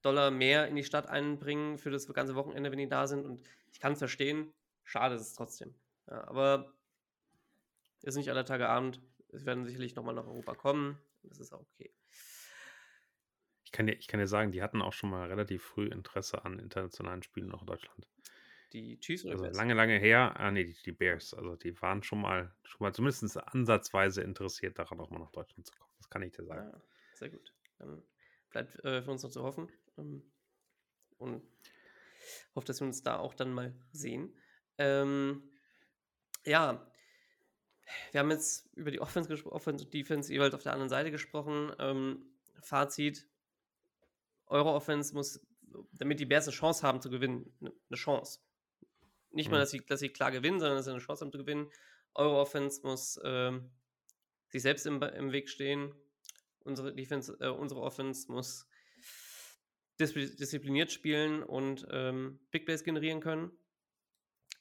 [0.02, 3.40] Dollar mehr in die Stadt einbringen für das ganze Wochenende, wenn die da sind und
[3.70, 4.52] ich kann es verstehen
[4.92, 5.74] schade ist es trotzdem.
[6.06, 6.72] Ja, aber
[8.02, 9.00] ist nicht aller Tage Abend.
[9.28, 10.98] Es werden sicherlich nochmal nach Europa kommen.
[11.22, 11.90] Das ist auch okay.
[13.64, 16.44] Ich kann, dir, ich kann dir sagen, die hatten auch schon mal relativ früh Interesse
[16.44, 18.06] an internationalen Spielen noch in Deutschland.
[18.74, 19.56] Die Chiefs oder Also Bears?
[19.56, 21.32] lange, lange her, ah nee, die, die, Bears.
[21.32, 25.66] Also die waren schon mal, schon mal zumindest ansatzweise interessiert daran, auch mal nach Deutschland
[25.66, 25.92] zu kommen.
[25.98, 26.68] Das kann ich dir sagen.
[26.70, 26.82] Ja, ah,
[27.14, 27.54] sehr gut.
[27.78, 28.02] Dann
[28.50, 29.70] bleibt äh, für uns noch zu hoffen.
[29.96, 30.22] Ähm,
[31.16, 31.42] und
[32.54, 34.34] hoffe, dass wir uns da auch dann mal sehen.
[34.78, 35.42] Ähm,
[36.44, 36.86] ja,
[38.10, 41.72] wir haben jetzt über die Offense, Offense und Defense jeweils auf der anderen Seite gesprochen.
[41.78, 42.26] Ähm,
[42.60, 43.26] Fazit:
[44.46, 45.46] Eure Offense muss,
[45.92, 48.40] damit die Bears eine Chance haben zu gewinnen, eine ne Chance.
[49.30, 49.52] Nicht mhm.
[49.52, 51.70] mal, dass sie, dass sie klar gewinnen, sondern dass sie eine Chance haben zu gewinnen.
[52.14, 53.70] Eure Offense muss ähm,
[54.48, 55.94] sich selbst im, im Weg stehen
[56.64, 58.66] unsere Defense, äh, unsere Offense muss
[59.98, 63.50] dis diszipliniert spielen und ähm, Big Plays generieren können.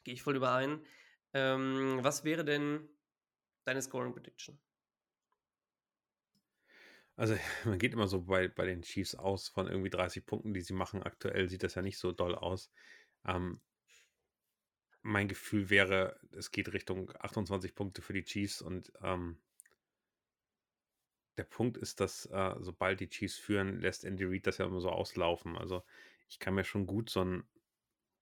[0.03, 0.85] Gehe ich voll überein.
[1.33, 2.87] Ähm, was wäre denn
[3.65, 4.59] deine Scoring Prediction?
[7.15, 7.35] Also
[7.65, 10.73] man geht immer so bei, bei den Chiefs aus von irgendwie 30 Punkten, die sie
[10.73, 11.03] machen.
[11.03, 12.71] Aktuell sieht das ja nicht so doll aus.
[13.25, 13.61] Ähm,
[15.03, 19.39] mein Gefühl wäre, es geht Richtung 28 Punkte für die Chiefs und ähm,
[21.37, 24.81] der Punkt ist, dass äh, sobald die Chiefs führen, lässt Andy Reid das ja immer
[24.81, 25.57] so auslaufen.
[25.57, 25.83] Also
[26.29, 27.43] ich kann mir schon gut so ein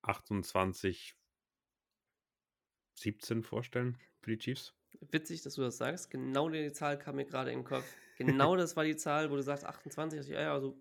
[0.04, 1.16] 28,
[3.00, 4.74] 17 vorstellen für die Chiefs.
[5.12, 6.12] Witzig, dass du das sagst.
[6.12, 7.86] Genau die Zahl kam mir gerade in den Kopf.
[8.18, 10.20] Genau das war die Zahl, wo du sagst 28.
[10.20, 10.78] Also, ja, also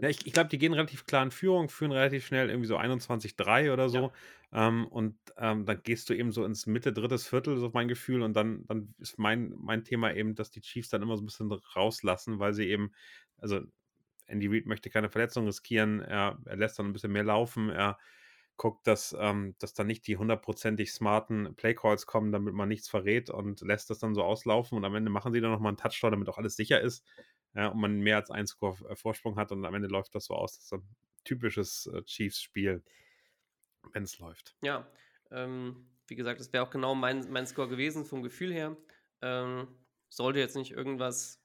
[0.00, 2.78] ja, ich, ich glaube, die gehen relativ klar in Führung, führen relativ schnell irgendwie so
[2.78, 4.12] 21-3 oder so.
[4.52, 4.68] Ja.
[4.68, 8.22] Ähm, und ähm, dann gehst du eben so ins Mitte, drittes Viertel, so mein Gefühl.
[8.22, 11.26] Und dann, dann ist mein, mein Thema eben, dass die Chiefs dann immer so ein
[11.26, 12.92] bisschen rauslassen, weil sie eben,
[13.38, 13.60] also
[14.26, 17.98] Andy Reid möchte keine Verletzung riskieren, er, er lässt dann ein bisschen mehr laufen, er
[18.60, 23.30] guckt, dass, ähm, dass da nicht die hundertprozentig smarten Playcalls kommen, damit man nichts verrät
[23.30, 26.10] und lässt das dann so auslaufen und am Ende machen sie dann nochmal einen Touchdown,
[26.10, 27.02] damit auch alles sicher ist
[27.54, 30.26] ja, und man mehr als einen Score äh, Vorsprung hat und am Ende läuft das
[30.26, 30.56] so aus.
[30.56, 30.86] Das ist ein
[31.24, 32.84] typisches äh, Chiefs-Spiel,
[33.94, 34.54] wenn es läuft.
[34.60, 34.86] Ja,
[35.30, 38.76] ähm, wie gesagt, das wäre auch genau mein, mein Score gewesen vom Gefühl her.
[39.22, 39.68] Ähm,
[40.10, 41.42] sollte jetzt nicht irgendwas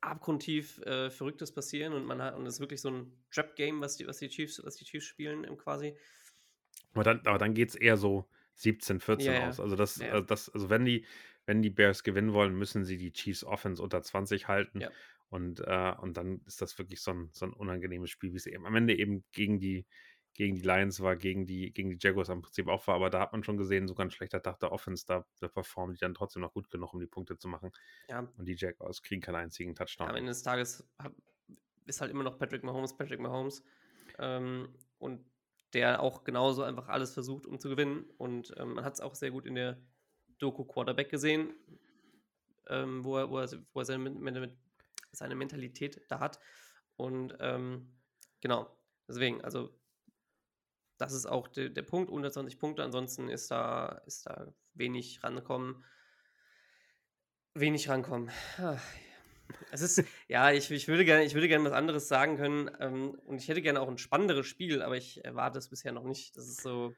[0.00, 3.96] abgrundtief äh, Verrücktes passieren und man hat und es ist wirklich so ein Trap-Game, was
[3.96, 5.96] die, was die was die Chiefs spielen quasi.
[6.94, 9.60] Aber dann, aber dann geht es eher so 17, 14 ja, aus.
[9.60, 10.12] Also das, ja.
[10.12, 11.04] also das, also wenn die,
[11.46, 14.80] wenn die Bears gewinnen wollen, müssen sie die Chiefs Offense unter 20 halten.
[14.80, 14.90] Ja.
[15.28, 18.46] Und, äh, und dann ist das wirklich so ein, so ein unangenehmes Spiel, wie es
[18.46, 19.86] eben am Ende eben gegen die,
[20.34, 22.94] gegen die Lions war, gegen die, gegen die Jaguars im Prinzip auch war.
[22.94, 25.94] Aber da hat man schon gesehen, so ganz schlechter Tag der Offense, da, da performen
[25.94, 27.72] die dann trotzdem noch gut genug, um die Punkte zu machen.
[28.08, 28.28] Ja.
[28.36, 30.08] Und die Jaguars kriegen keinen einzigen Touchdown.
[30.08, 30.86] Am Ende des Tages
[31.86, 33.64] ist halt immer noch Patrick Mahomes, Patrick Mahomes.
[34.18, 34.68] Ähm,
[34.98, 35.24] und
[35.72, 38.04] der auch genauso einfach alles versucht, um zu gewinnen.
[38.18, 39.80] Und ähm, man hat es auch sehr gut in der
[40.38, 41.54] Doku Quarterback gesehen,
[42.68, 44.56] ähm, wo, er, wo, er, wo er seine,
[45.12, 46.38] seine Mentalität da hat.
[46.96, 47.92] Und ähm,
[48.40, 48.68] genau,
[49.08, 49.78] deswegen, also
[50.98, 55.84] das ist auch de, der Punkt, 120 Punkte, ansonsten ist da, ist da wenig rankommen.
[57.54, 58.30] Wenig rankommen.
[59.70, 62.70] Es ist, ja, ich, ich würde gerne, ich würde gerne was anderes sagen können.
[62.80, 66.04] Ähm, und ich hätte gerne auch ein spannenderes Spiel, aber ich erwarte es bisher noch
[66.04, 66.36] nicht.
[66.36, 66.94] Das ist so,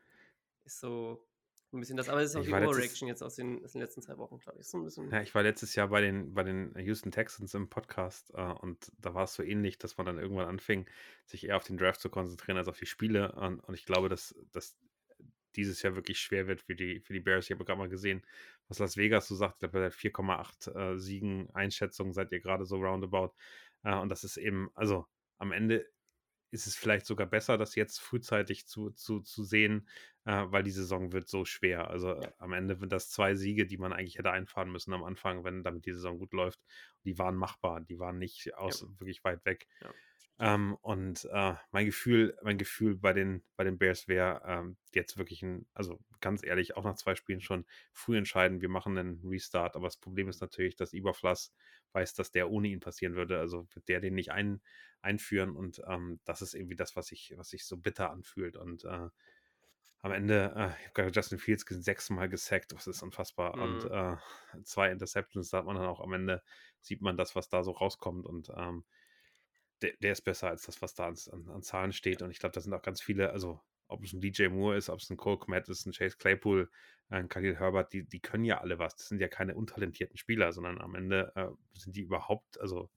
[0.65, 1.27] ist so
[1.73, 2.09] ein bisschen das.
[2.09, 4.39] Aber es ist auch ich die Overreaction jetzt aus den, aus den letzten zwei Wochen,
[4.39, 4.67] glaube ich.
[4.67, 7.69] So ein bisschen ja, ich war letztes Jahr bei den, bei den Houston Texans im
[7.69, 10.87] Podcast äh, und da war es so ähnlich, dass man dann irgendwann anfing,
[11.27, 13.33] sich eher auf den Draft zu konzentrieren als auf die Spiele.
[13.33, 14.77] Und, und ich glaube, dass, dass
[15.57, 17.47] dieses Jahr wirklich schwer wird für die, für die Bears.
[17.47, 18.23] Ich habe gerade mal gesehen,
[18.69, 19.63] was Las Vegas so sagt.
[19.63, 23.33] Ich glaube, 4,8 äh, Siegen, Einschätzungen seid ihr gerade so roundabout.
[23.83, 25.07] Äh, und das ist eben, also
[25.39, 25.87] am Ende
[26.55, 29.89] ist es vielleicht sogar besser, das jetzt frühzeitig zu, zu, zu sehen,
[30.25, 31.91] äh, weil die Saison wird so schwer.
[31.91, 32.33] Also ja.
[32.39, 35.65] am Ende sind das zwei Siege, die man eigentlich hätte einfahren müssen am Anfang, wenn
[35.65, 36.61] damit die Saison gut läuft.
[37.05, 38.89] Die waren machbar, die waren nicht aus ja.
[39.01, 39.67] wirklich weit weg.
[39.81, 39.93] Ja.
[40.41, 45.17] Ähm, und äh, mein Gefühl, mein Gefühl bei den, bei den Bears wäre ähm, jetzt
[45.17, 49.21] wirklich ein, also ganz ehrlich, auch nach zwei Spielen schon früh entscheiden, wir machen einen
[49.25, 49.77] Restart.
[49.77, 51.53] Aber das Problem ist natürlich, dass Iberfluss
[51.93, 53.39] weiß, dass der ohne ihn passieren würde.
[53.39, 54.61] Also wird der den nicht ein,
[55.01, 58.57] einführen und ähm, das ist irgendwie das, was sich, was sich so bitter anfühlt.
[58.57, 59.09] Und äh,
[60.01, 63.57] am Ende, äh, ich habe gerade Justin Fields sechsmal gesackt, das ist unfassbar.
[63.57, 63.63] Mhm.
[63.63, 64.17] Und äh,
[64.65, 66.43] zwei Interceptions, da hat man dann auch am Ende,
[66.81, 68.27] sieht man das, was da so rauskommt.
[68.27, 68.85] Und ähm,
[69.85, 71.17] der, der, ist besser als das, was da an,
[71.49, 72.23] an, Zahlen steht.
[72.23, 74.89] Und ich glaube, da sind auch ganz viele, also ob es ein DJ Moore ist,
[74.89, 76.71] ob es ein Cole Kmet ist, ein Chase Claypool,
[77.09, 78.97] ein Khalil Herbert, die, die können ja alle was.
[78.97, 82.91] Das sind ja keine untalentierten Spieler, sondern am Ende äh, sind die überhaupt, also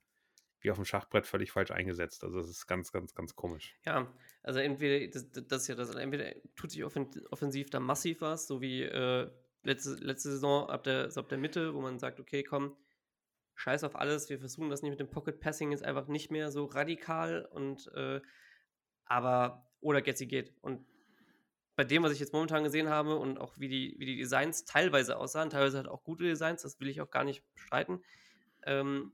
[0.61, 2.23] wie auf dem Schachbrett völlig falsch eingesetzt.
[2.23, 3.75] Also das ist ganz, ganz, ganz komisch.
[3.85, 4.11] Ja,
[4.43, 8.61] also entweder, das, das ist ja das, entweder tut sich offensiv da massiv was, so
[8.61, 9.29] wie äh,
[9.63, 12.75] letzte, letzte Saison ab der, ab der Mitte, wo man sagt, okay, komm,
[13.57, 16.51] scheiß auf alles, wir versuchen das nicht mit dem Pocket Passing jetzt einfach nicht mehr
[16.51, 18.21] so radikal und äh,
[19.05, 20.53] aber oder Getzi geht.
[20.61, 20.85] Und
[21.75, 24.65] bei dem, was ich jetzt momentan gesehen habe und auch wie die, wie die Designs
[24.65, 28.03] teilweise aussahen, teilweise halt auch gute Designs, das will ich auch gar nicht bestreiten.
[28.63, 29.11] Ähm,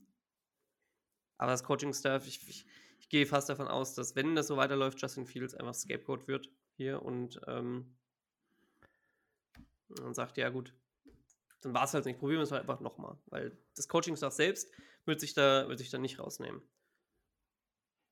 [1.38, 2.66] aber das Coaching-Staff, ich, ich,
[3.00, 6.50] ich, gehe fast davon aus, dass wenn das so weiterläuft, Justin Fields einfach Scapegoat wird
[6.76, 7.96] hier und, ähm,
[10.02, 10.74] und sagt, ja gut,
[11.64, 12.20] dann war es halt nicht.
[12.20, 13.18] Probieren wir es halt einfach nochmal.
[13.28, 14.72] Weil das Coaching-Staff selbst
[15.06, 16.62] wird sich, da, wird sich da nicht rausnehmen.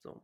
[0.03, 0.23] So.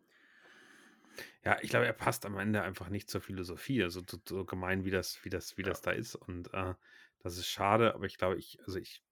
[1.43, 3.83] Ja, ich glaube, er passt am Ende einfach nicht zur Philosophie.
[3.83, 5.69] Also so, so gemein, wie das, wie das, wie ja.
[5.69, 6.15] das da ist.
[6.15, 6.73] Und äh,
[7.19, 9.03] das ist schade, aber ich glaube, ich, also ich,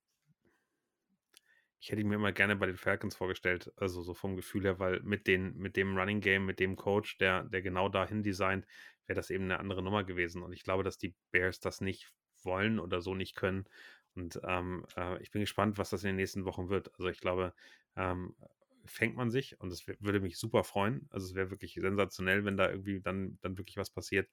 [1.80, 4.78] ich hätte ihn mir immer gerne bei den Falcons vorgestellt, also so vom Gefühl her,
[4.78, 8.66] weil mit, den, mit dem Running Game, mit dem Coach, der, der genau dahin designt,
[9.06, 10.42] wäre das eben eine andere Nummer gewesen.
[10.42, 12.12] Und ich glaube, dass die Bears das nicht
[12.42, 13.66] wollen oder so nicht können.
[14.16, 16.92] Und ähm, äh, ich bin gespannt, was das in den nächsten Wochen wird.
[16.94, 17.54] Also ich glaube,
[17.96, 18.34] ähm,
[18.86, 21.06] fängt man sich und es würde mich super freuen.
[21.10, 24.30] Also es wäre wirklich sensationell, wenn da irgendwie dann, dann wirklich was passiert.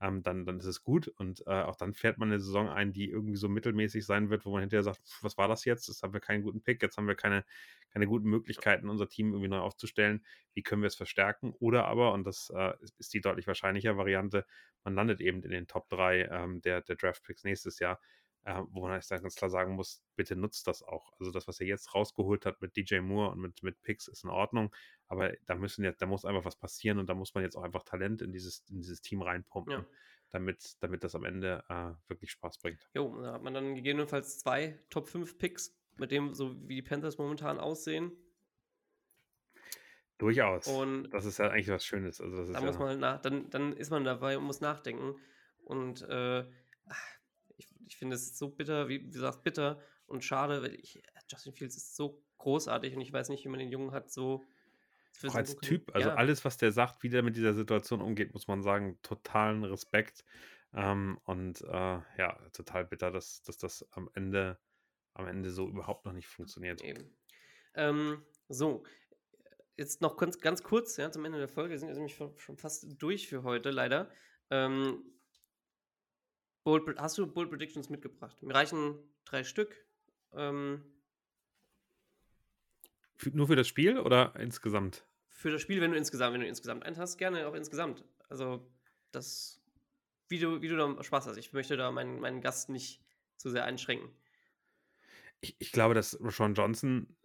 [0.00, 2.92] Ähm, dann, dann ist es gut und äh, auch dann fährt man eine Saison ein,
[2.92, 5.88] die irgendwie so mittelmäßig sein wird, wo man hinterher sagt, was war das jetzt?
[5.88, 7.46] Jetzt haben wir keinen guten Pick, jetzt haben wir keine,
[7.90, 10.22] keine guten Möglichkeiten, unser Team irgendwie neu aufzustellen.
[10.52, 11.54] Wie können wir es verstärken?
[11.60, 14.44] Oder aber, und das äh, ist die deutlich wahrscheinlicher Variante,
[14.84, 17.98] man landet eben in den Top 3 ähm, der, der Draft-Picks nächstes Jahr
[18.46, 21.12] äh, wo man dann ganz klar sagen muss, bitte nutzt das auch.
[21.18, 24.22] Also das, was er jetzt rausgeholt hat mit DJ Moore und mit, mit Picks, ist
[24.22, 24.74] in Ordnung,
[25.08, 27.64] aber da müssen jetzt, da muss einfach was passieren und da muss man jetzt auch
[27.64, 29.72] einfach Talent in dieses, in dieses Team reinpumpen.
[29.72, 29.86] Ja.
[30.30, 32.88] Damit, damit das am Ende äh, wirklich Spaß bringt.
[32.94, 36.82] Jo, da hat man dann gegebenenfalls zwei Top 5 Picks, mit dem, so wie die
[36.82, 38.12] Panthers momentan aussehen.
[40.18, 40.66] Durchaus.
[40.66, 42.20] Und das ist ja eigentlich was Schönes.
[42.20, 45.14] Also das da muss ja man nach, dann, dann ist man dabei und muss nachdenken.
[45.64, 46.44] Und äh,
[47.86, 51.76] ich finde es so bitter, wie, wie gesagt, bitter und schade, weil ich, Justin Fields
[51.76, 54.44] ist so großartig und ich weiß nicht, wie man den Jungen hat so.
[55.26, 56.14] Auch als Typ, also ja.
[56.16, 60.24] alles, was der sagt, wie der mit dieser Situation umgeht, muss man sagen, totalen Respekt.
[60.74, 64.58] Ähm, und äh, ja, total bitter, dass, dass das am Ende,
[65.14, 66.82] am Ende so überhaupt noch nicht funktioniert.
[66.82, 67.16] Eben.
[67.74, 68.84] Ähm, so,
[69.76, 72.86] jetzt noch ganz, ganz kurz, ja, zum Ende der Folge, wir sind nämlich schon fast
[73.00, 74.10] durch für heute, leider.
[74.50, 75.02] Ähm,
[76.66, 78.42] Bold, hast du Bold Predictions mitgebracht?
[78.42, 79.86] Mir reichen drei Stück.
[80.32, 80.82] Ähm,
[83.14, 85.06] für, nur für das Spiel oder insgesamt?
[85.28, 88.04] Für das Spiel, wenn du insgesamt, wenn du insgesamt einen hast, gerne auch insgesamt.
[88.28, 88.68] Also
[89.12, 89.62] das,
[90.28, 91.36] wie du, wie du da Spaß hast.
[91.36, 93.00] Ich möchte da meinen, meinen Gast nicht
[93.36, 94.10] zu sehr einschränken.
[95.40, 97.16] Ich, ich glaube, dass Rashawn Johnson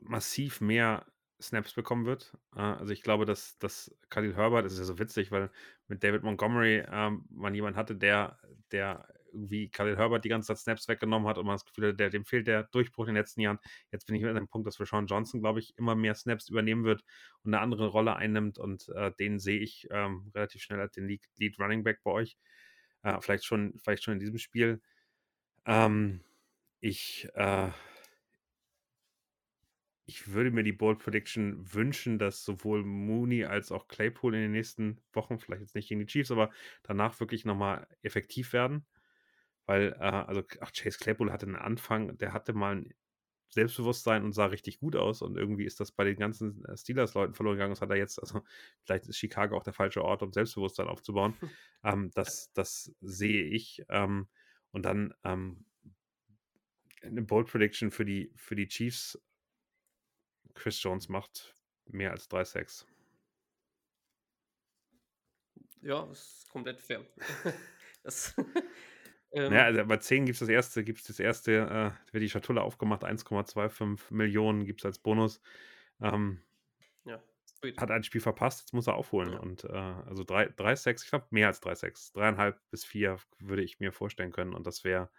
[0.00, 1.06] massiv mehr
[1.40, 2.36] Snaps bekommen wird.
[2.54, 5.50] Äh, also ich glaube, dass, dass Khalil Herbert, das ist ja so witzig, weil
[5.88, 8.38] mit David Montgomery ähm, man jemanden hatte, der,
[8.72, 12.00] der irgendwie Khalil Herbert die ganze Zeit Snaps weggenommen hat und man das Gefühl hat,
[12.00, 13.58] der, dem fehlt der Durchbruch in den letzten Jahren.
[13.92, 16.84] Jetzt bin ich mit dem Punkt, dass Rashawn Johnson, glaube ich, immer mehr Snaps übernehmen
[16.84, 17.04] wird
[17.42, 21.06] und eine andere Rolle einnimmt und äh, den sehe ich ähm, relativ schnell als den
[21.06, 22.36] Lead, Lead Running Back bei euch.
[23.02, 24.80] Äh, vielleicht, schon, vielleicht schon in diesem Spiel.
[25.66, 26.20] Ähm,
[26.80, 27.70] ich äh,
[30.10, 34.50] ich würde mir die Bold Prediction wünschen, dass sowohl Mooney als auch Claypool in den
[34.50, 36.50] nächsten Wochen, vielleicht jetzt nicht gegen die Chiefs, aber
[36.82, 38.84] danach wirklich nochmal effektiv werden.
[39.66, 42.94] Weil, äh, also, ach, Chase Claypool hatte einen Anfang, der hatte mal ein
[43.50, 45.22] Selbstbewusstsein und sah richtig gut aus.
[45.22, 47.72] Und irgendwie ist das bei den ganzen äh, Steelers-Leuten verloren gegangen.
[47.72, 48.42] Das hat er jetzt, also
[48.82, 51.36] vielleicht ist Chicago auch der falsche Ort, um Selbstbewusstsein aufzubauen.
[51.84, 53.84] ähm, das, das sehe ich.
[53.88, 54.26] Ähm,
[54.72, 55.66] und dann ähm,
[57.00, 59.16] eine Bold Prediction für die, für die Chiefs
[60.54, 61.54] Chris Jones macht
[61.86, 62.86] mehr als 3 Sacks.
[65.82, 67.06] Ja, das ist komplett fair.
[68.02, 68.34] das,
[69.32, 72.22] ähm, ja, also bei 10 gibt es das erste, gibt es das erste, äh, wird
[72.22, 75.40] die Schatulle aufgemacht, 1,25 Millionen gibt es als Bonus.
[76.00, 76.42] Ähm,
[77.04, 77.22] ja,
[77.76, 79.32] hat ein Spiel verpasst, jetzt muss er aufholen.
[79.32, 79.38] Ja.
[79.38, 82.12] Und äh, also 3, 3 Sacks, ich glaube mehr als 3 Sacks.
[82.12, 84.54] Dreieinhalb bis 4 würde ich mir vorstellen können.
[84.54, 85.10] Und das wäre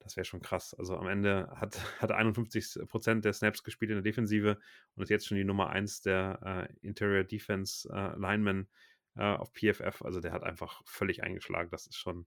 [0.00, 0.74] das wäre schon krass.
[0.74, 4.58] Also am Ende hat, hat 51 Prozent der Snaps gespielt in der Defensive
[4.94, 8.68] und ist jetzt schon die Nummer 1 der äh, Interior Defense äh, Linemen
[9.16, 10.02] äh, auf PFF.
[10.02, 11.70] Also der hat einfach völlig eingeschlagen.
[11.70, 12.26] Das ist schon,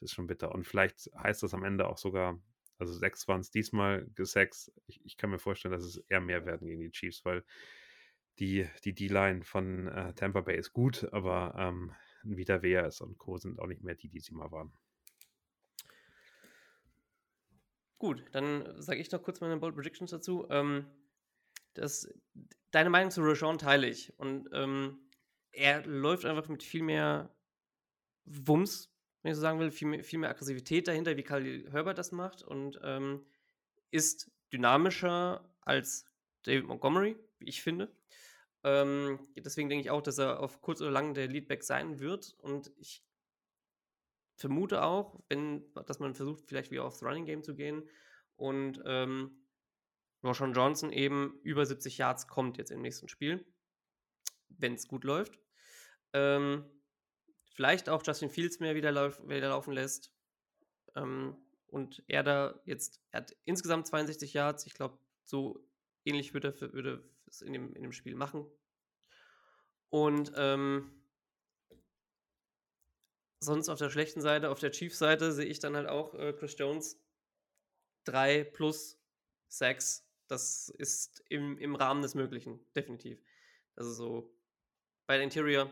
[0.00, 0.52] das ist schon bitter.
[0.52, 2.40] Und vielleicht heißt das am Ende auch sogar,
[2.78, 4.72] also sechs waren es diesmal, sechs.
[4.86, 7.44] Ich, ich, kann mir vorstellen, dass es eher mehr werden gegen die Chiefs, weil
[8.38, 11.92] die, D-Line von äh, Tampa Bay ist gut, aber ähm,
[12.22, 13.36] Vita Veas und Co.
[13.36, 14.72] sind auch nicht mehr die, die sie mal waren.
[17.98, 20.46] Gut, dann sage ich noch kurz meine Bold Predictions dazu.
[20.50, 20.86] Ähm,
[21.74, 22.08] das,
[22.70, 24.16] deine Meinung zu Rashawn teile ich.
[24.18, 24.98] Und ähm,
[25.50, 27.34] er läuft einfach mit viel mehr
[28.24, 28.92] Wumms,
[29.22, 32.12] wenn ich so sagen will, viel mehr, viel mehr Aggressivität dahinter, wie Khalil Herbert das
[32.12, 32.42] macht.
[32.42, 33.26] Und ähm,
[33.90, 36.04] ist dynamischer als
[36.44, 37.92] David Montgomery, wie ich finde.
[38.62, 42.36] Ähm, deswegen denke ich auch, dass er auf kurz oder lang der Leadback sein wird.
[42.38, 43.02] Und ich
[44.38, 47.88] vermute auch, wenn, dass man versucht, vielleicht wieder aufs Running Game zu gehen
[48.36, 49.44] und ähm,
[50.22, 53.44] Roshan Johnson eben über 70 Yards kommt jetzt im nächsten Spiel,
[54.48, 55.38] wenn es gut läuft.
[56.12, 56.64] Ähm,
[57.52, 60.12] vielleicht auch Justin Fields mehr wieder, lauf, wieder laufen lässt.
[60.94, 61.36] Ähm,
[61.66, 64.66] und er da jetzt, er hat insgesamt 62 Yards.
[64.66, 65.68] Ich glaube, so
[66.04, 68.46] ähnlich würde er, es in dem, in dem Spiel machen.
[69.90, 70.97] Und ähm,
[73.40, 76.56] sonst auf der schlechten Seite, auf der Chiefs-Seite sehe ich dann halt auch äh, Chris
[76.58, 77.00] Jones
[78.04, 78.98] 3 plus
[79.48, 80.04] Sacks.
[80.26, 83.22] Das ist im, im Rahmen des Möglichen, definitiv.
[83.76, 84.38] Also so
[85.06, 85.70] bei der Interior,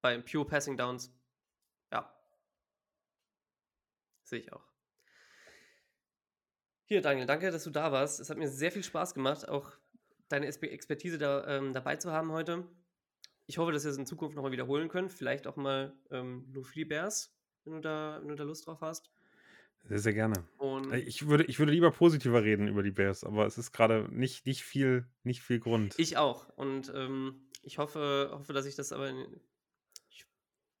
[0.00, 1.12] bei Pure Passing Downs,
[1.90, 2.10] ja.
[4.24, 4.66] Sehe ich auch.
[6.84, 8.20] Hier, Daniel, danke, dass du da warst.
[8.20, 9.72] Es hat mir sehr viel Spaß gemacht, auch
[10.28, 12.66] deine Expertise da, ähm, dabei zu haben heute.
[13.46, 15.10] Ich hoffe, dass wir es in Zukunft nochmal wiederholen können.
[15.10, 17.34] Vielleicht auch mal ähm, nur für die Bears,
[17.64, 19.10] wenn du, da, wenn du da Lust drauf hast.
[19.84, 20.48] Sehr, sehr gerne.
[20.58, 23.72] Und Äh, Ich würde, ich würde lieber positiver reden über die Bears, aber es ist
[23.72, 25.94] gerade nicht, nicht, viel, nicht viel Grund.
[25.98, 26.48] ich auch.
[26.50, 29.08] Und ähm, ich hoffe, hoffe, dass ich das aber.
[29.08, 29.40] In,
[30.08, 30.24] ich,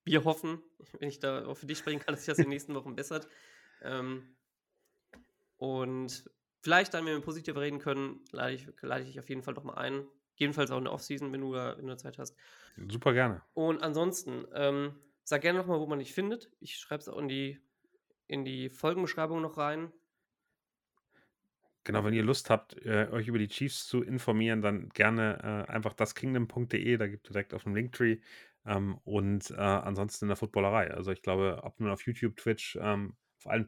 [0.04, 0.62] wir hoffen,
[1.00, 2.94] wenn ich da auch für dich sprechen kann, dass sich das in den nächsten Wochen
[2.94, 3.28] bessert.
[3.82, 4.36] Ähm,
[5.56, 9.42] und vielleicht dann, wenn wir positiv reden können, lade ich, lade ich dich auf jeden
[9.42, 10.06] Fall nochmal ein.
[10.34, 12.36] Jedenfalls auch in der Offseason, wenn du da, wenn du da Zeit hast.
[12.88, 13.42] Super gerne.
[13.54, 16.50] Und ansonsten, ähm, sag gerne nochmal, wo man dich findet.
[16.60, 17.60] Ich schreibe es auch in die,
[18.26, 19.92] in die Folgenbeschreibung noch rein.
[21.84, 25.72] Genau, wenn ihr Lust habt, äh, euch über die Chiefs zu informieren, dann gerne äh,
[25.72, 28.18] einfach daskingdom.de, da gibt ihr direkt auf dem Linktree.
[28.64, 30.92] Ähm, und äh, ansonsten in der Footballerei.
[30.92, 33.66] Also ich glaube, ob nun auf YouTube, Twitch, ähm, auf allen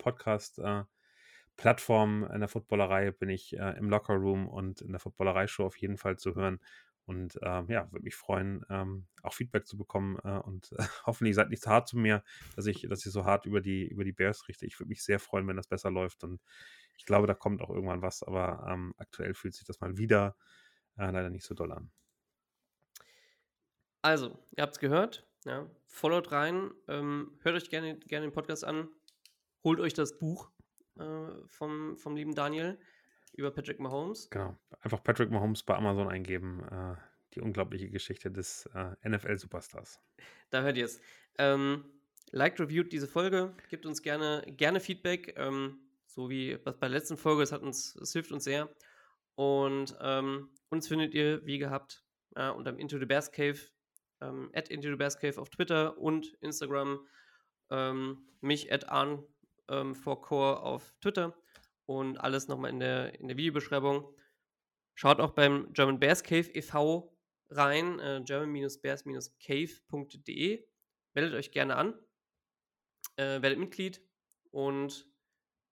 [1.56, 5.76] Podcast-Plattformen in der Footballerei bin ich äh, im Locker Room und in der Footballerei-Show auf
[5.76, 6.60] jeden Fall zu hören.
[7.06, 10.18] Und ähm, ja, würde mich freuen, ähm, auch Feedback zu bekommen.
[10.24, 10.76] Äh, und äh,
[11.06, 12.22] hoffentlich seid nicht zu hart zu mir,
[12.56, 14.66] dass ich, dass ich so hart über die, über die Bears richte.
[14.66, 16.24] Ich würde mich sehr freuen, wenn das besser läuft.
[16.24, 16.40] Und
[16.96, 20.36] ich glaube, da kommt auch irgendwann was, aber ähm, aktuell fühlt sich das mal wieder
[20.96, 21.90] äh, leider nicht so doll an.
[24.02, 25.26] Also, ihr habt es gehört.
[25.44, 26.70] Ja, followt rein.
[26.88, 28.88] Ähm, hört euch gerne, gerne den Podcast an.
[29.62, 30.53] Holt euch das Buch
[30.98, 32.78] äh, vom, vom lieben Daniel
[33.32, 34.30] über Patrick Mahomes.
[34.30, 34.56] Genau.
[34.80, 36.62] Einfach Patrick Mahomes bei Amazon eingeben.
[36.70, 36.96] Äh,
[37.34, 40.00] die unglaubliche Geschichte des äh, NFL-Superstars.
[40.50, 41.00] Da hört ihr es.
[41.38, 41.84] Ähm,
[42.30, 43.54] liked, reviewt diese Folge.
[43.70, 45.34] Gebt uns gerne, gerne Feedback.
[45.36, 47.42] Ähm, so wie bei der letzten Folge.
[47.42, 48.68] Es, hat uns, es hilft uns sehr.
[49.34, 52.04] Und ähm, uns findet ihr, wie gehabt,
[52.36, 53.58] äh, unter Into the Bears Cave,
[54.20, 57.04] ähm, at Into the Bears Cave auf Twitter und Instagram.
[57.70, 59.24] Ähm, mich at Arn
[59.68, 61.32] ähm, for Core auf Twitter
[61.86, 64.12] und alles nochmal in der, in der Videobeschreibung.
[64.94, 67.14] Schaut auch beim German Bears Cave e.V.
[67.50, 70.66] rein, äh, german-bears-cave.de.
[71.14, 71.94] Meldet euch gerne an,
[73.16, 74.00] äh, werdet Mitglied
[74.50, 75.06] und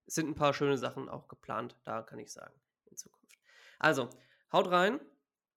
[0.06, 2.54] es sind ein paar schöne Sachen auch geplant, da kann ich sagen,
[2.90, 3.38] in Zukunft.
[3.78, 4.10] Also,
[4.52, 5.00] haut rein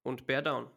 [0.03, 0.69] und bear down.